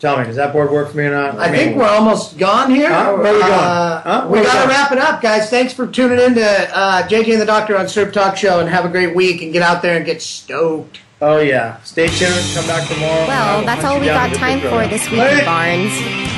[0.00, 1.38] Tell me, does that board work for me or not?
[1.40, 2.88] I mean, think we're almost gone here.
[2.88, 3.14] Huh?
[3.16, 3.52] Where are we going?
[3.52, 4.22] Uh, Huh?
[4.26, 5.50] We Where we got to wrap it up, guys.
[5.50, 8.68] Thanks for tuning in to uh, JJ and the Doctor on Surf Talk Show, and
[8.68, 9.42] have a great week.
[9.42, 11.00] And get out there and get stoked.
[11.20, 12.32] Oh yeah, stay tuned.
[12.54, 13.26] Come back tomorrow.
[13.26, 16.37] Well, that's all we got time for this week, Barnes.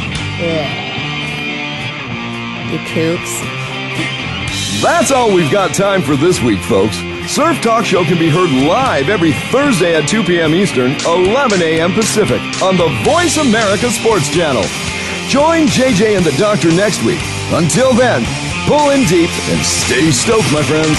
[2.71, 3.43] You kooks.
[4.81, 6.97] That's all we've got time for this week, folks.
[7.31, 10.55] Surf Talk Show can be heard live every Thursday at 2 p.m.
[10.55, 11.93] Eastern, 11 a.m.
[11.93, 14.65] Pacific on the Voice America Sports Channel.
[15.29, 17.21] Join JJ and the Doctor next week.
[17.53, 18.25] Until then,
[18.67, 20.97] pull in deep and stay stoked, my friends.